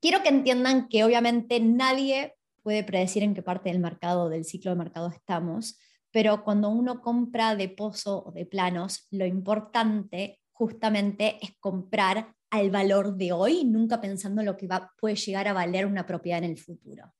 quiero 0.00 0.22
que 0.22 0.28
entiendan 0.28 0.88
que 0.88 1.04
obviamente 1.04 1.60
nadie 1.60 2.34
puede 2.62 2.84
predecir 2.84 3.22
en 3.22 3.34
qué 3.34 3.42
parte 3.42 3.70
del 3.70 3.80
mercado, 3.80 4.28
del 4.28 4.44
ciclo 4.44 4.70
de 4.70 4.76
mercado 4.76 5.08
estamos, 5.08 5.78
pero 6.10 6.44
cuando 6.44 6.68
uno 6.68 7.00
compra 7.00 7.56
de 7.56 7.68
pozo 7.68 8.24
o 8.26 8.32
de 8.32 8.46
planos, 8.46 9.06
lo 9.10 9.26
importante 9.26 10.40
justamente 10.52 11.38
es 11.42 11.52
comprar 11.58 12.34
al 12.50 12.70
valor 12.70 13.16
de 13.16 13.32
hoy, 13.32 13.64
nunca 13.64 14.00
pensando 14.00 14.42
lo 14.42 14.56
que 14.56 14.68
puede 15.00 15.16
llegar 15.16 15.48
a 15.48 15.54
valer 15.54 15.86
una 15.86 16.06
propiedad 16.06 16.38
en 16.44 16.50
el 16.50 16.58
futuro. 16.58 17.14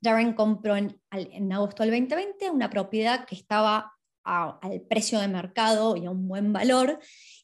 Darren 0.00 0.32
compró 0.32 0.76
en, 0.76 1.52
agosto 1.52 1.82
del 1.82 1.92
2020 1.92 2.50
una 2.50 2.70
propiedad 2.70 3.26
que 3.26 3.34
estaba 3.34 3.92
al 4.28 4.82
precio 4.82 5.18
de 5.20 5.28
mercado 5.28 5.96
y 5.96 6.06
a 6.06 6.10
un 6.10 6.28
buen 6.28 6.52
valor 6.52 6.98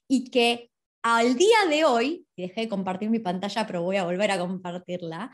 y 0.09 0.31
que 0.31 0.70
al 1.03 1.37
día 1.37 1.66
de 1.68 1.85
hoy, 1.85 2.27
y 2.37 2.42
dejé 2.42 2.62
de 2.62 2.68
compartir 2.68 3.11
mi 3.11 3.18
pantalla, 3.18 3.66
pero 3.66 3.83
voy 3.83 3.97
a 3.97 4.05
volver 4.05 4.31
a 4.31 4.38
compartirla, 4.38 5.31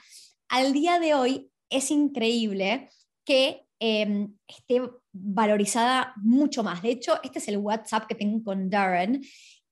al 0.49 0.73
día 0.73 0.99
de 0.99 1.15
hoy 1.15 1.51
es 1.69 1.91
increíble 1.91 2.89
que 3.25 3.65
em, 3.79 4.35
esté 4.49 4.83
valorizada 5.13 6.13
mucho 6.17 6.63
más. 6.63 6.83
De 6.83 6.91
hecho, 6.91 7.21
este 7.23 7.39
es 7.39 7.49
el 7.49 7.59
WhatsApp 7.59 8.07
que 8.07 8.15
tengo 8.15 8.43
con 8.43 8.69
Darren 8.69 9.23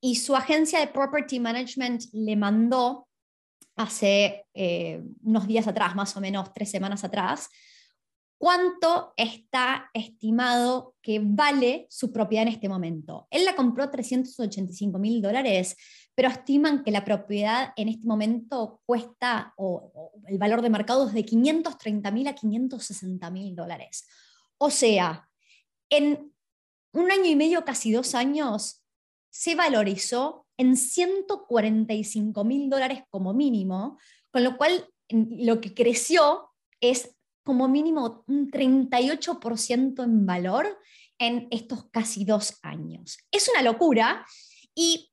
y 0.00 0.16
su 0.16 0.36
agencia 0.36 0.78
de 0.78 0.86
Property 0.86 1.40
Management 1.40 2.04
le 2.12 2.36
mandó 2.36 3.08
hace 3.76 4.46
eh, 4.54 5.02
unos 5.22 5.46
días 5.46 5.66
atrás, 5.66 5.94
más 5.94 6.16
o 6.16 6.20
menos 6.20 6.52
tres 6.52 6.70
semanas 6.70 7.04
atrás, 7.04 7.48
cuánto 8.38 9.12
está 9.16 9.90
estimado 9.92 10.94
que 11.02 11.20
vale 11.22 11.86
su 11.90 12.12
propiedad 12.12 12.46
en 12.46 12.54
este 12.54 12.68
momento. 12.68 13.26
Él 13.30 13.44
la 13.44 13.56
compró 13.56 13.82
a 13.82 13.90
385 13.90 14.98
mil 14.98 15.20
dólares, 15.20 15.76
pero 16.14 16.28
estiman 16.28 16.84
que 16.84 16.92
la 16.92 17.04
propiedad 17.04 17.72
en 17.76 17.88
este 17.88 18.06
momento 18.06 18.80
cuesta, 18.86 19.52
o, 19.56 20.12
el 20.28 20.38
valor 20.38 20.62
de 20.62 20.70
mercado 20.70 21.08
es 21.08 21.14
de 21.14 21.24
530 21.24 22.10
mil 22.12 22.28
a 22.28 22.34
560 22.34 23.30
mil 23.30 23.56
dólares. 23.56 24.06
O 24.56 24.70
sea, 24.70 25.28
en 25.90 26.32
un 26.92 27.10
año 27.10 27.26
y 27.26 27.36
medio, 27.36 27.64
casi 27.64 27.92
dos 27.92 28.14
años, 28.14 28.84
se 29.30 29.56
valorizó 29.56 30.46
en 30.56 30.76
145 30.76 32.44
mil 32.44 32.70
dólares 32.70 33.02
como 33.10 33.34
mínimo, 33.34 33.98
con 34.30 34.44
lo 34.44 34.56
cual 34.56 34.88
lo 35.08 35.60
que 35.60 35.74
creció 35.74 36.50
es 36.80 37.17
como 37.48 37.66
mínimo 37.66 38.24
un 38.26 38.50
38% 38.50 40.04
en 40.04 40.26
valor 40.26 40.78
en 41.18 41.48
estos 41.50 41.88
casi 41.88 42.26
dos 42.26 42.58
años. 42.60 43.16
Es 43.30 43.48
una 43.48 43.62
locura 43.62 44.26
y 44.74 45.10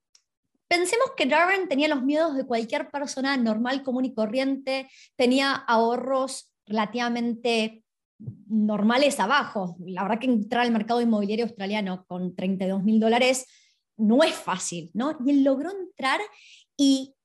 pensemos 0.68 1.12
que 1.16 1.28
Darren 1.28 1.70
tenía 1.70 1.88
los 1.88 2.04
miedos 2.04 2.36
de 2.36 2.46
cualquier 2.46 2.92
persona 2.92 3.38
normal, 3.38 3.84
común 3.84 4.04
y 4.04 4.14
corriente, 4.14 4.90
tenía 5.16 5.54
ahorros 5.54 6.54
relativamente 6.66 7.86
normales 8.50 9.22
abajo. 9.22 9.78
La 9.80 10.04
verdad 10.04 10.20
que 10.20 10.28
entrar 10.28 10.66
al 10.66 10.74
mercado 10.74 11.00
inmobiliario 11.00 11.46
australiano 11.46 12.04
con 12.06 12.36
32 12.36 12.84
mil 12.84 13.00
dólares 13.00 13.46
no 13.96 14.26
es 14.26 14.36
fácil, 14.36 14.92
¿no? 14.94 15.18
Y 15.26 15.30
él 15.30 15.46
logró 15.46 15.72
entrar 15.72 16.20
y 16.76 17.16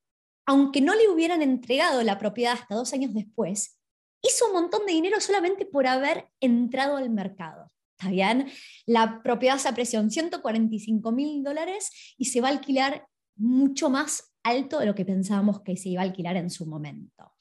aunque 0.45 0.79
no 0.79 0.95
le 0.95 1.09
hubieran 1.09 1.41
entregado 1.41 2.01
la 2.01 2.17
propiedad 2.17 2.53
hasta 2.53 2.75
dos 2.75 2.93
años 2.93 3.13
después, 3.13 3.80
hizo 4.21 4.47
un 4.47 4.53
montón 4.53 4.85
de 4.85 4.93
dinero 4.93 5.19
solamente 5.19 5.65
por 5.65 5.87
haber 5.87 6.27
entrado 6.39 6.97
al 6.97 7.09
mercado. 7.09 7.71
¿Está 7.97 8.09
bien? 8.09 8.51
La 8.85 9.21
propiedad 9.21 9.57
se 9.57 9.69
apreció 9.69 9.99
en 9.99 10.09
145 10.09 11.11
mil 11.11 11.43
dólares 11.43 12.15
y 12.17 12.25
se 12.25 12.41
va 12.41 12.47
a 12.47 12.51
alquilar 12.51 13.07
mucho 13.35 13.89
más 13.89 14.33
alto 14.43 14.79
de 14.79 14.87
lo 14.87 14.95
que 14.95 15.05
pensábamos 15.05 15.61
que 15.61 15.77
se 15.77 15.89
iba 15.89 16.01
a 16.01 16.05
alquilar 16.05 16.35
en 16.35 16.49
su 16.49 16.65
momento. 16.65 17.33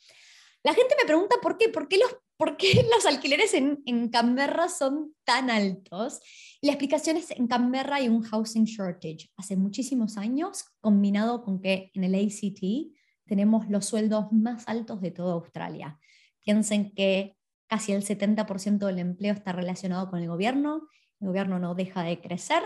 La 0.63 0.75
gente 0.75 0.95
me 1.01 1.07
pregunta 1.07 1.37
por 1.41 1.57
qué, 1.57 1.71
por 1.71 1.89
qué 1.89 1.97
los, 1.99 2.15
por 2.37 2.57
qué 2.57 2.87
los 2.95 3.07
alquileres 3.07 3.55
en, 3.55 3.83
en 3.87 4.09
Canberra 4.11 4.69
son 4.69 5.15
tan 5.25 5.51
altos. 5.51 6.21
La 6.61 6.73
explicación 6.73 7.17
es 7.17 7.31
en 7.31 7.47
Canberra 7.47 7.97
hay 7.97 8.09
un 8.09 8.23
housing 8.23 8.65
shortage 8.65 9.31
hace 9.37 9.57
muchísimos 9.57 10.19
años, 10.19 10.65
combinado 10.81 11.43
con 11.43 11.61
que 11.61 11.91
en 11.95 12.05
el 12.05 12.15
ACT 12.15 12.95
tenemos 13.27 13.69
los 13.71 13.87
sueldos 13.87 14.27
más 14.33 14.69
altos 14.69 15.01
de 15.01 15.11
toda 15.11 15.35
Australia. 15.35 15.99
Piensen 16.45 16.93
que 16.93 17.37
casi 17.69 17.93
el 17.93 18.05
70% 18.05 18.79
del 18.87 18.99
empleo 18.99 19.33
está 19.33 19.53
relacionado 19.53 20.11
con 20.11 20.21
el 20.21 20.29
gobierno, 20.29 20.89
el 21.21 21.29
gobierno 21.29 21.59
no 21.59 21.75
deja 21.75 22.03
de 22.03 22.21
crecer 22.21 22.63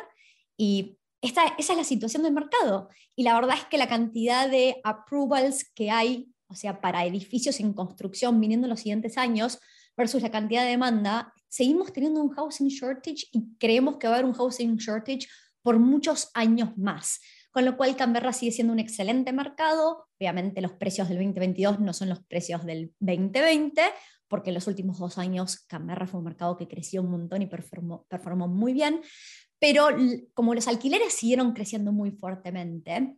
y 0.57 0.99
esta, 1.21 1.43
esa 1.59 1.73
es 1.73 1.79
la 1.79 1.85
situación 1.85 2.23
del 2.23 2.35
mercado. 2.35 2.91
Y 3.17 3.23
la 3.23 3.35
verdad 3.35 3.57
es 3.59 3.65
que 3.65 3.79
la 3.79 3.89
cantidad 3.89 4.49
de 4.49 4.81
approvals 4.85 5.65
que 5.75 5.91
hay, 5.91 6.31
o 6.49 6.55
sea, 6.55 6.81
para 6.81 7.07
edificios 7.07 7.61
en 7.61 7.73
construcción 7.73 8.41
viniendo 8.41 8.67
en 8.67 8.71
los 8.71 8.81
siguientes 8.81 9.17
años, 9.17 9.59
versus 9.97 10.23
la 10.23 10.31
cantidad 10.31 10.63
de 10.65 10.71
demanda, 10.71 11.33
seguimos 11.49 11.93
teniendo 11.93 12.21
un 12.21 12.31
housing 12.31 12.69
shortage 12.69 13.29
y 13.33 13.57
creemos 13.59 13.97
que 13.97 14.07
va 14.07 14.15
a 14.15 14.17
haber 14.19 14.29
un 14.29 14.35
housing 14.35 14.77
shortage 14.77 15.27
por 15.63 15.79
muchos 15.79 16.31
años 16.35 16.77
más 16.77 17.21
con 17.55 17.65
lo 17.65 17.77
cual 17.77 17.95
Canberra 17.95 18.33
sigue 18.33 18.51
siendo 18.51 18.73
un 18.73 18.81
excelente 18.81 19.33
mercado. 19.33 20.09
Obviamente 20.19 20.61
los 20.61 20.73
precios 20.73 21.09
del 21.09 21.19
2022 21.19 21.79
no 21.79 21.93
son 21.93 22.09
los 22.09 22.19
precios 22.25 22.67
del 22.67 22.93
2020, 22.99 23.81
porque 24.27 24.51
en 24.51 24.55
los 24.55 24.67
últimos 24.67 24.99
dos 24.99 25.19
años 25.19 25.61
Canberra 25.69 26.09
fue 26.09 26.19
un 26.19 26.25
mercado 26.25 26.57
que 26.57 26.67
creció 26.67 27.01
un 27.01 27.13
montón 27.13 27.43
y 27.43 27.47
performó, 27.47 28.49
muy 28.49 28.73
bien, 28.73 29.01
pero 29.61 29.87
como 30.35 30.53
los 30.53 30.67
alquileres 30.67 31.13
siguieron 31.13 31.53
creciendo 31.53 31.93
muy 31.93 32.11
fuertemente, 32.11 33.15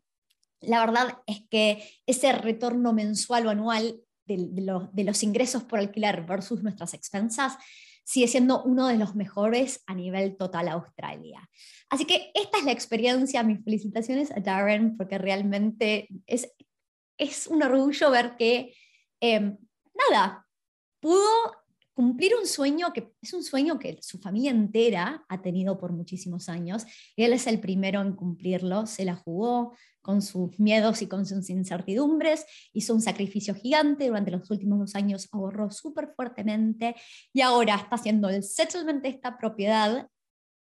la 0.61 0.81
verdad 0.81 1.17
es 1.27 1.41
que 1.49 1.89
ese 2.05 2.31
retorno 2.33 2.93
mensual 2.93 3.47
o 3.47 3.51
anual 3.51 4.03
de, 4.27 4.51
los, 4.61 4.95
de 4.95 5.05
los 5.05 5.23
ingresos 5.23 5.65
por 5.65 5.79
alquiler 5.79 6.27
versus 6.27 6.63
nuestras 6.63 6.93
expensas 6.93 7.57
sigue 8.07 8.29
siendo 8.29 8.63
uno 8.63 8.87
de 8.87 8.97
los 8.97 9.17
mejores 9.17 9.83
a 9.87 9.95
nivel 9.95 10.37
total 10.37 10.69
Australia. 10.69 11.51
Así 11.91 12.05
que 12.05 12.31
esta 12.35 12.59
es 12.59 12.65
la 12.65 12.71
experiencia, 12.71 13.43
mis 13.43 13.65
felicitaciones 13.65 14.31
a 14.31 14.39
Darren, 14.39 14.97
porque 14.97 15.19
realmente 15.19 16.09
es, 16.25 16.53
es 17.19 17.49
un 17.49 17.65
orgullo 17.65 18.13
ver 18.13 18.37
que, 18.37 18.73
em, 19.21 19.59
nada, 19.93 20.47
pudo 21.01 21.27
cumplir 21.95 22.37
un 22.37 22.47
sueño 22.47 22.93
que 22.93 23.11
es 23.21 23.33
un 23.33 23.43
sueño 23.43 23.79
que 23.79 23.99
su 24.03 24.19
familia 24.19 24.53
entera 24.53 25.25
ha 25.29 25.43
tenido 25.43 25.77
por 25.77 25.93
muchísimos 25.93 26.49
años. 26.49 26.85
Él 27.17 27.33
es 27.33 27.49
el 27.49 27.59
primero 27.59 28.03
en 28.03 28.15
cumplirlo, 28.15 28.87
se 28.87 29.05
la 29.05 29.17
jugó 29.17 29.75
con 30.07 30.23
sus 30.23 30.57
miedos 30.61 31.03
y 31.03 31.09
con 31.09 31.27
sus 31.27 31.51
incertidumbres, 31.51 32.47
hizo 32.73 32.95
un 32.95 33.03
sacrificio 33.03 33.57
gigante, 33.57 34.07
durante 34.07 34.31
los 34.31 34.49
últimos 34.53 34.79
dos 34.79 34.95
años 34.95 35.29
ahorró 35.33 35.73
súper 35.73 36.13
fuertemente 36.15 36.95
y 37.33 37.41
ahora 37.41 37.75
está 37.75 37.97
haciendo 37.97 38.29
el 38.29 38.45
settlement 38.45 39.03
de 39.03 39.09
esta 39.09 39.37
propiedad, 39.37 40.09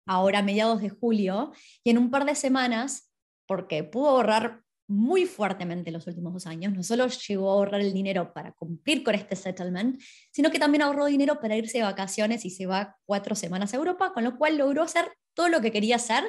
ahora 0.05 0.41
a 0.41 0.43
mediados 0.43 0.83
de 0.83 0.91
julio, 0.91 1.53
y 1.85 1.91
en 1.91 1.99
un 1.99 2.11
par 2.11 2.25
de 2.25 2.35
semanas, 2.35 3.13
porque 3.47 3.85
pudo 3.85 4.09
ahorrar 4.09 4.63
muy 4.89 5.27
fuertemente 5.27 5.91
en 5.91 5.95
los 5.95 6.07
últimos 6.09 6.33
dos 6.33 6.47
años. 6.47 6.73
No 6.73 6.83
solo 6.83 7.07
llegó 7.07 7.51
a 7.51 7.55
ahorrar 7.55 7.81
el 7.81 7.93
dinero 7.93 8.33
para 8.33 8.51
cumplir 8.53 9.05
con 9.05 9.15
este 9.15 9.37
settlement, 9.37 10.01
sino 10.33 10.51
que 10.51 10.59
también 10.59 10.83
ahorró 10.83 11.07
dinero 11.07 11.41
para 11.41 11.57
irse 11.57 11.79
de 11.79 11.85
vacaciones 11.85 12.45
y 12.45 12.51
se 12.51 12.67
va 12.67 12.97
cuatro 13.05 13.37
semanas 13.37 13.73
a 13.73 13.77
Europa, 13.77 14.13
con 14.13 14.25
lo 14.25 14.37
cual 14.37 14.59
logró 14.59 14.83
hacer 14.83 15.13
todo 15.35 15.49
lo 15.49 15.61
que 15.61 15.71
quería 15.71 15.97
hacer, 15.97 16.25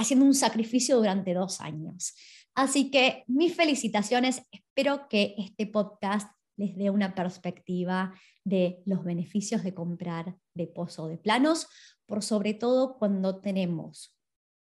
haciendo 0.00 0.24
un 0.24 0.34
sacrificio 0.34 0.96
durante 0.96 1.34
dos 1.34 1.60
años. 1.60 2.14
Así 2.54 2.90
que 2.90 3.24
mis 3.26 3.54
felicitaciones, 3.54 4.42
espero 4.50 5.08
que 5.08 5.34
este 5.38 5.66
podcast 5.66 6.30
les 6.56 6.76
dé 6.76 6.90
una 6.90 7.14
perspectiva 7.14 8.14
de 8.44 8.82
los 8.84 9.02
beneficios 9.02 9.62
de 9.62 9.74
comprar 9.74 10.36
de 10.54 10.66
pozo 10.66 11.08
de 11.08 11.16
planos, 11.16 11.66
por 12.06 12.22
sobre 12.22 12.54
todo 12.54 12.98
cuando 12.98 13.40
tenemos 13.40 14.16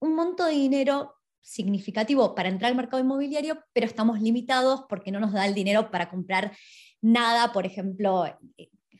un 0.01 0.15
monto 0.15 0.45
de 0.45 0.53
dinero 0.53 1.15
significativo 1.41 2.35
para 2.35 2.49
entrar 2.49 2.71
al 2.71 2.77
mercado 2.77 3.03
inmobiliario, 3.03 3.59
pero 3.73 3.87
estamos 3.87 4.21
limitados 4.21 4.85
porque 4.89 5.11
no 5.11 5.21
nos 5.21 5.33
da 5.33 5.47
el 5.47 5.55
dinero 5.55 5.91
para 5.91 6.11
comprar 6.11 6.57
nada. 7.01 7.53
Por 7.53 7.65
ejemplo, 7.65 8.25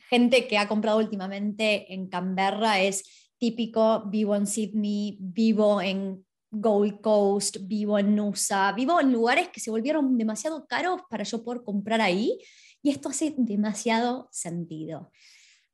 gente 0.09 0.47
que 0.47 0.57
ha 0.57 0.67
comprado 0.67 0.97
últimamente 0.97 1.93
en 1.93 2.07
Canberra 2.07 2.81
es 2.81 3.29
típico, 3.37 4.05
vivo 4.09 4.35
en 4.35 4.47
Sydney, 4.47 5.17
vivo 5.19 5.81
en 5.81 6.25
Gold 6.51 7.01
Coast, 7.01 7.57
vivo 7.61 7.99
en 7.99 8.15
Nusa, 8.15 8.71
vivo 8.73 8.99
en 8.99 9.11
lugares 9.11 9.49
que 9.49 9.59
se 9.59 9.71
volvieron 9.71 10.17
demasiado 10.17 10.65
caros 10.67 11.01
para 11.09 11.23
yo 11.23 11.43
poder 11.43 11.63
comprar 11.63 12.01
ahí 12.01 12.39
y 12.81 12.89
esto 12.89 13.09
hace 13.09 13.33
demasiado 13.37 14.27
sentido. 14.31 15.11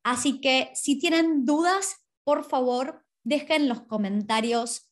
Así 0.03 0.41
que 0.41 0.71
si 0.73 0.99
tienen 0.99 1.45
dudas, 1.45 2.05
por 2.23 2.43
favor, 2.43 3.03
dejen 3.23 3.67
los 3.67 3.81
comentarios 3.81 4.91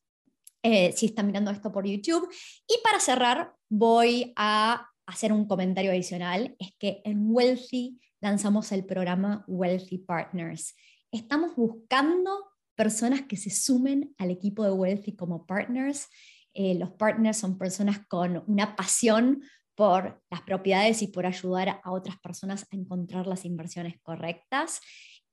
eh, 0.63 0.93
si 0.93 1.07
están 1.07 1.27
mirando 1.27 1.51
esto 1.51 1.71
por 1.71 1.85
YouTube. 1.85 2.27
Y 2.67 2.81
para 2.83 2.99
cerrar, 2.99 3.53
voy 3.69 4.33
a 4.35 4.89
hacer 5.05 5.33
un 5.33 5.45
comentario 5.45 5.91
adicional. 5.91 6.55
Es 6.57 6.73
que 6.79 7.01
en 7.03 7.29
Wealthy 7.29 7.99
lanzamos 8.21 8.71
el 8.71 8.85
programa 8.85 9.43
Wealthy 9.47 9.99
Partners. 9.99 10.75
Estamos 11.11 11.55
buscando 11.55 12.52
personas 12.75 13.23
que 13.23 13.37
se 13.37 13.49
sumen 13.49 14.13
al 14.17 14.31
equipo 14.31 14.63
de 14.63 14.71
Wealthy 14.71 15.15
como 15.15 15.45
partners. 15.45 16.07
Eh, 16.53 16.75
los 16.75 16.91
partners 16.91 17.37
son 17.37 17.57
personas 17.57 18.05
con 18.07 18.43
una 18.47 18.75
pasión 18.75 19.43
por 19.75 20.21
las 20.29 20.41
propiedades 20.41 21.01
y 21.01 21.07
por 21.07 21.25
ayudar 21.25 21.81
a 21.83 21.91
otras 21.91 22.19
personas 22.19 22.67
a 22.71 22.75
encontrar 22.75 23.25
las 23.25 23.45
inversiones 23.45 23.95
correctas 24.01 24.81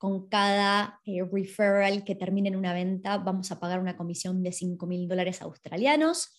con 0.01 0.29
cada 0.29 0.99
eh, 1.05 1.23
referral 1.31 2.05
que 2.05 2.15
termine 2.15 2.49
en 2.49 2.57
una 2.57 2.73
venta 2.73 3.19
vamos 3.19 3.53
a 3.53 3.61
pagar 3.61 3.81
una 3.81 3.99
comisión 3.99 4.43
de 4.43 4.51
5 4.51 4.87
mil 4.87 5.07
dólares 5.07 5.43
australianos. 5.43 6.31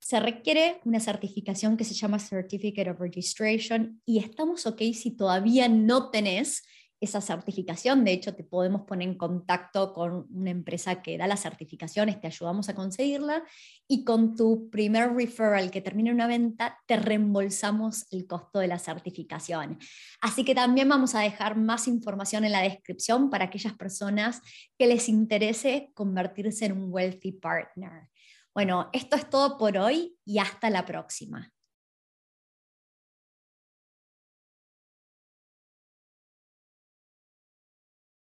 Se 0.00 0.18
requiere 0.18 0.80
una 0.84 0.98
certificación 0.98 1.76
que 1.76 1.84
se 1.84 1.94
llama 1.94 2.18
Certificate 2.18 2.90
of 2.90 2.98
Registration 2.98 4.02
y 4.04 4.18
estamos 4.18 4.66
ok 4.66 4.82
si 4.92 5.12
todavía 5.12 5.68
no 5.68 6.10
tenés 6.10 6.64
esa 7.00 7.20
certificación. 7.20 8.04
De 8.04 8.12
hecho, 8.12 8.34
te 8.34 8.44
podemos 8.44 8.82
poner 8.82 9.08
en 9.08 9.16
contacto 9.16 9.92
con 9.92 10.26
una 10.30 10.50
empresa 10.50 11.02
que 11.02 11.16
da 11.16 11.26
las 11.26 11.40
certificaciones, 11.40 12.20
te 12.20 12.26
ayudamos 12.26 12.68
a 12.68 12.74
conseguirla 12.74 13.42
y 13.88 14.04
con 14.04 14.36
tu 14.36 14.68
primer 14.70 15.14
referral 15.14 15.70
que 15.70 15.80
termine 15.80 16.12
una 16.12 16.26
venta, 16.26 16.78
te 16.86 16.96
reembolsamos 16.96 18.06
el 18.10 18.26
costo 18.26 18.58
de 18.58 18.68
la 18.68 18.78
certificación. 18.78 19.78
Así 20.20 20.44
que 20.44 20.54
también 20.54 20.88
vamos 20.88 21.14
a 21.14 21.20
dejar 21.20 21.56
más 21.56 21.88
información 21.88 22.44
en 22.44 22.52
la 22.52 22.62
descripción 22.62 23.30
para 23.30 23.46
aquellas 23.46 23.72
personas 23.74 24.42
que 24.78 24.86
les 24.86 25.08
interese 25.08 25.90
convertirse 25.94 26.66
en 26.66 26.72
un 26.72 26.92
wealthy 26.92 27.32
partner. 27.32 28.08
Bueno, 28.54 28.90
esto 28.92 29.16
es 29.16 29.30
todo 29.30 29.56
por 29.56 29.78
hoy 29.78 30.16
y 30.24 30.38
hasta 30.38 30.70
la 30.70 30.84
próxima. 30.84 31.50